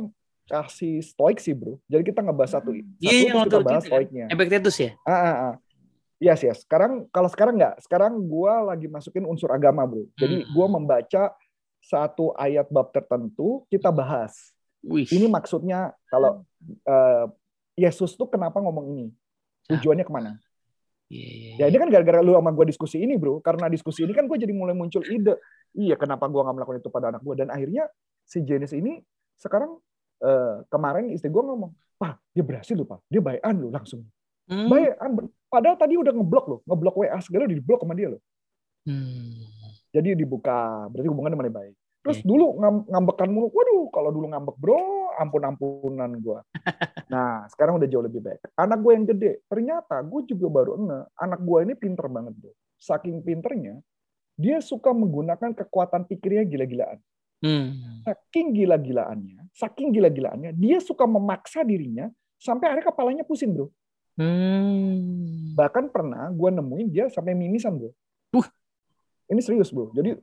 [0.47, 1.77] kasih stoik sih bro.
[1.85, 3.81] Jadi kita ngebahas satu, Iya, yang terus kita bahas itu kan.
[3.85, 4.25] stoiknya.
[4.31, 4.91] Epictetus ya?
[5.05, 5.53] Ah, ah, ah.
[6.15, 6.63] Yes, yes.
[6.63, 7.83] Sekarang kalau sekarang nggak.
[7.83, 10.07] Sekarang gue lagi masukin unsur agama, bro.
[10.15, 10.49] Jadi Hmm.
[10.51, 11.23] gue membaca
[11.83, 14.55] satu ayat bab tertentu, kita bahas.
[14.81, 15.05] Wih.
[15.05, 16.45] Ini maksudnya kalau
[16.87, 17.25] eh,
[17.75, 19.05] Yesus tuh kenapa ngomong ini?
[19.67, 20.31] Tujuannya ke mana?
[21.11, 21.65] Iya, iya, Ya iya.
[21.69, 23.37] ini kan gara-gara lu sama gue diskusi ini, bro.
[23.43, 25.37] Karena diskusi ini kan gue jadi mulai muncul ide.
[25.75, 27.35] Iya, kenapa gue nggak melakukan itu pada anak gue?
[27.37, 27.85] Dan akhirnya
[28.25, 29.03] si Jenis ini
[29.37, 29.77] sekarang
[30.23, 33.03] eh, kemarin istri gue ngomong, Pak, dia berhasil loh, Pak.
[33.11, 34.07] Dia bayan loh langsung.
[34.47, 34.69] Hmm.
[34.71, 35.11] Bayan.
[35.47, 36.59] Padahal tadi udah ngeblok loh.
[36.65, 38.21] Ngeblok WA segala udah diblok sama dia loh.
[38.85, 39.45] Hmm.
[39.95, 40.89] Jadi dibuka.
[40.91, 41.75] Berarti hubungannya mulai baik.
[42.05, 42.27] Terus Oke.
[42.29, 43.47] dulu ngam- ngambekan mulu.
[43.49, 46.39] Waduh, kalau dulu ngambek bro, ampun-ampunan gue.
[47.05, 48.41] Nah, sekarang udah jauh lebih baik.
[48.57, 50.99] Anak gue yang gede, ternyata gue juga baru nge.
[51.21, 52.49] Anak gue ini pinter banget bro.
[52.81, 53.77] Saking pinternya,
[54.35, 56.97] dia suka menggunakan kekuatan pikirnya gila-gilaan.
[57.45, 58.01] Hmm.
[58.03, 62.09] Saking gila-gilaannya, saking gila-gilaannya, dia suka memaksa dirinya
[62.41, 63.69] sampai akhirnya kepalanya pusing bro.
[64.15, 65.51] Hmm.
[65.55, 67.91] Bahkan pernah gue nemuin dia sampai mimisan bro.
[68.35, 68.47] Uh.
[69.31, 69.91] Ini serius bro.
[69.91, 70.15] Jadi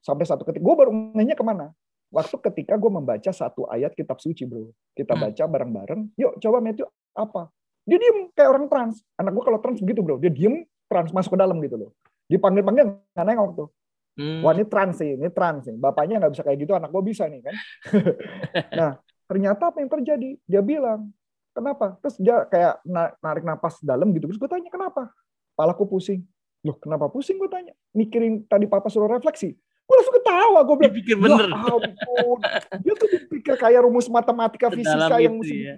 [0.00, 1.72] sampai satu ketika, gue baru nanya ke mana?
[2.12, 4.72] Waktu ketika gue membaca satu ayat kitab suci bro.
[4.96, 5.28] Kita Hmm.
[5.28, 6.00] baca bareng-bareng.
[6.16, 7.52] Yuk coba Matthew apa?
[7.84, 9.04] Dia diem kayak orang trans.
[9.20, 10.16] Anak gue kalau trans begitu bro.
[10.16, 11.90] Dia diem trans masuk ke dalam gitu loh.
[12.30, 13.68] Dipanggil-panggil nggak nengok tuh.
[14.14, 14.46] Hmm.
[14.46, 15.76] Wah ini trans sih, ini trans nih.
[15.76, 17.54] Bapaknya nggak bisa kayak gitu, anak gue bisa nih kan.
[18.78, 18.90] nah
[19.26, 20.38] ternyata apa yang terjadi?
[20.46, 21.10] Dia bilang,
[21.54, 21.96] kenapa?
[22.02, 24.26] Terus dia kayak na- narik napas dalam gitu.
[24.28, 25.08] Terus gue tanya kenapa?
[25.54, 26.26] Palaku pusing.
[26.66, 27.72] Loh kenapa pusing gue tanya?
[27.94, 29.54] Mikirin tadi papa suruh refleksi.
[29.84, 30.60] Gue langsung ketawa.
[30.66, 31.46] Gue bilang, Dipikir ya bener.
[31.52, 32.38] ampun.
[32.82, 35.74] Dia tuh dipikir kayak rumus matematika fisika yang mesti ya.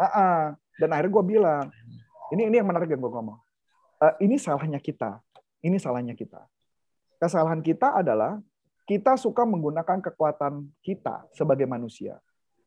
[0.00, 0.40] Ah, ah.
[0.80, 1.64] Dan akhirnya gue bilang,
[2.32, 3.36] ini ini yang menarik yang gue ngomong.
[4.00, 5.20] Eh, ini salahnya kita.
[5.60, 6.40] Ini salahnya kita.
[7.20, 8.40] Kesalahan kita adalah
[8.88, 12.16] kita suka menggunakan kekuatan kita sebagai manusia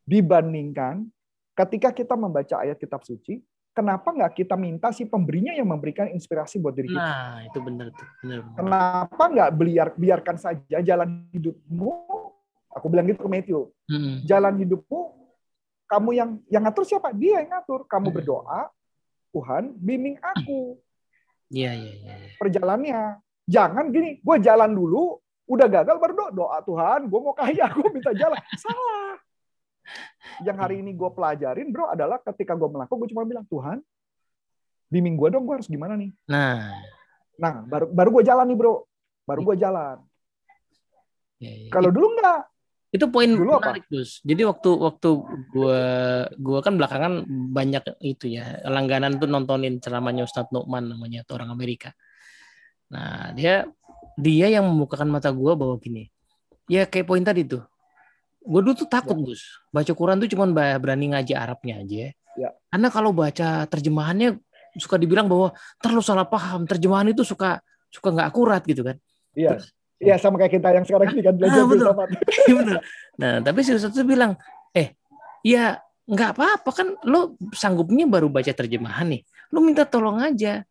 [0.05, 1.09] dibandingkan
[1.53, 3.41] ketika kita membaca ayat kitab suci.
[3.73, 7.01] Kenapa nggak kita minta si pemberinya yang memberikan inspirasi buat diri kita?
[7.01, 8.05] Nah, itu bener tuh.
[8.21, 8.45] Bener.
[8.53, 11.89] Kenapa nggak biar, biarkan saja jalan hidupmu?
[12.69, 13.73] Aku bilang gitu ke Matthew.
[13.89, 14.21] Hmm.
[14.29, 15.01] Jalan hidupmu,
[15.89, 17.17] kamu yang yang ngatur siapa?
[17.17, 17.89] Dia yang ngatur.
[17.89, 18.17] Kamu Hmm.
[18.21, 18.61] berdoa,
[19.33, 20.77] Tuhan bimbing aku
[21.49, 22.13] Iya, iya, iya.
[22.13, 22.29] iya.
[22.37, 23.01] perjalanannya.
[23.49, 27.89] Jangan gini, gue jalan dulu, Udah gagal baru doa, doa Tuhan, gue mau kaya, gue
[27.91, 28.39] minta jalan.
[28.55, 29.12] Salah.
[30.41, 33.77] Yang hari ini gue pelajarin bro adalah ketika gue melakukan, gue cuma bilang Tuhan,
[34.87, 36.11] bimbing gue dong, gue harus gimana nih?
[36.27, 36.73] Nah,
[37.33, 38.85] Nah, baru baru gue jalan nih bro,
[39.25, 39.97] baru gue jalan.
[41.41, 41.71] ya, ya.
[41.73, 42.45] Kalau dulu enggak,
[42.93, 43.73] itu poin Dulu apa?
[43.73, 44.21] menarik Gus.
[44.21, 45.09] Jadi waktu waktu
[45.49, 45.81] gua
[46.37, 51.49] gua kan belakangan banyak itu ya langganan tuh nontonin ceramahnya Ustadz Nu'man namanya tuh orang
[51.49, 51.89] Amerika.
[52.93, 53.65] Nah dia
[54.13, 56.05] dia yang membukakan mata gua bahwa gini,
[56.69, 57.65] ya kayak poin tadi tuh.
[58.43, 62.11] Gue dulu tuh takut Gus, baca Quran tuh cuman ba- berani ngaji Arabnya aja.
[62.35, 62.49] Ya.
[62.67, 64.35] Karena kalau baca terjemahannya
[64.75, 68.97] suka dibilang bahwa terlalu salah paham, terjemahan itu suka suka nggak akurat gitu kan.
[69.33, 69.57] iya,
[69.97, 71.85] iya sama kayak kita yang sekarang ini kan belajar Ah, betul.
[71.89, 72.07] filsafat.
[72.49, 72.75] Iya bener.
[73.17, 74.31] Nah, tapi si Ustadz tuh bilang,
[74.73, 74.97] eh,
[75.41, 79.21] ya nggak apa-apa kan lo sanggupnya baru baca terjemahan nih.
[79.53, 80.65] Lo minta tolong aja.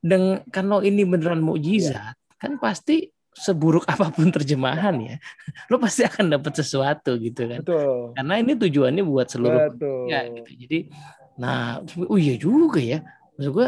[0.00, 5.16] Dan kalau ini beneran mukjizat, kan pasti seburuk apa pun terjemahan ya,
[5.70, 7.60] lo pasti akan dapat sesuatu gitu kan.
[7.66, 8.14] Betul.
[8.14, 10.06] Karena ini tujuannya buat seluruh Betul.
[10.06, 10.50] ya gitu.
[10.54, 10.78] Jadi,
[11.36, 13.02] nah, oh iya juga ya.
[13.34, 13.66] Maksud gue,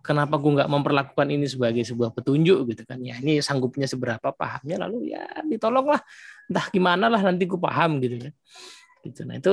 [0.00, 2.98] kenapa gue nggak memperlakukan ini sebagai sebuah petunjuk gitu kan?
[3.04, 6.00] Ya ini sanggupnya seberapa pahamnya, lalu ya ditolonglah,
[6.48, 8.32] entah gimana lah nanti gue paham gitu kan.
[9.04, 9.20] Gitu.
[9.28, 9.52] Nah itu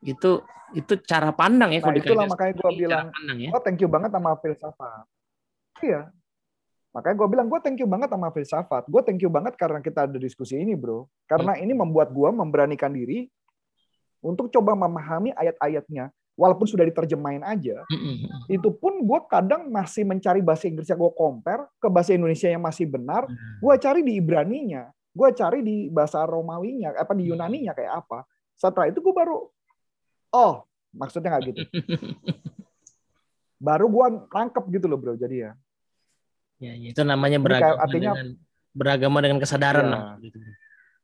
[0.00, 0.30] itu
[0.70, 3.50] itu cara pandang ya Nah, kalau itulah makanya gue bilang, pandang ya.
[3.50, 5.04] oh thank you banget sama filsafat.
[5.82, 6.14] Iya.
[6.90, 8.82] Makanya gue bilang, gue thank you banget sama filsafat.
[8.90, 11.06] Gue thank you banget karena kita ada diskusi ini, bro.
[11.30, 11.62] Karena Hmm.
[11.62, 13.30] ini membuat gue memberanikan diri
[14.18, 16.10] untuk coba memahami ayat-ayatnya.
[16.34, 18.48] Walaupun sudah diterjemahin aja, Mm-mm.
[18.48, 22.64] itu pun gue kadang masih mencari bahasa Inggris yang gue compare ke bahasa Indonesia yang
[22.64, 23.28] masih benar.
[23.28, 23.60] Hmm.
[23.60, 28.24] Gue cari di Ibraninya, gue cari di bahasa Romawinya, apa di Yunaninya kayak apa.
[28.56, 29.52] Setelah itu gue baru,
[30.32, 30.54] oh
[30.96, 31.60] maksudnya nggak gitu.
[33.60, 35.12] Baru gue nangkep gitu loh bro.
[35.20, 35.52] Jadi ya.
[36.60, 38.26] Ya, ya, itu namanya beragama artinya- dengan
[38.70, 39.90] beragama dengan kesadaran Ya.
[39.90, 40.36] lah, gitu.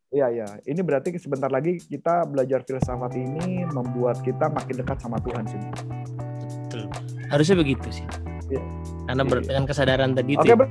[0.06, 0.46] Iya iya.
[0.62, 5.58] Ini berarti sebentar lagi kita belajar filsafat ini membuat kita makin dekat sama Tuhan sih.
[6.62, 6.86] Betul.
[7.26, 8.06] Harusnya begitu sih.
[8.46, 8.62] Iya.
[9.04, 9.48] Karena ber- Iya.
[9.50, 10.44] dengan kesadaran tadi itu.
[10.44, 10.68] Oke bro,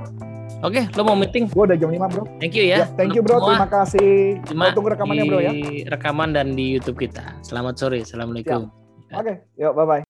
[0.64, 1.52] Oke, lo mau meeting?
[1.52, 2.24] gue udah jam 5 bro.
[2.40, 2.86] Thank you ya.
[2.86, 3.38] Ya, thank you bro.
[3.38, 3.50] semua.
[3.52, 4.14] Terima kasih.
[4.48, 5.52] Cuma tunggu rekamannya bro ya.
[5.52, 7.36] di rekaman dan di YouTube kita.
[7.42, 8.02] Selamat sore.
[8.02, 8.70] Assalamualaikum.
[9.12, 10.05] Oke, yuk bye bye.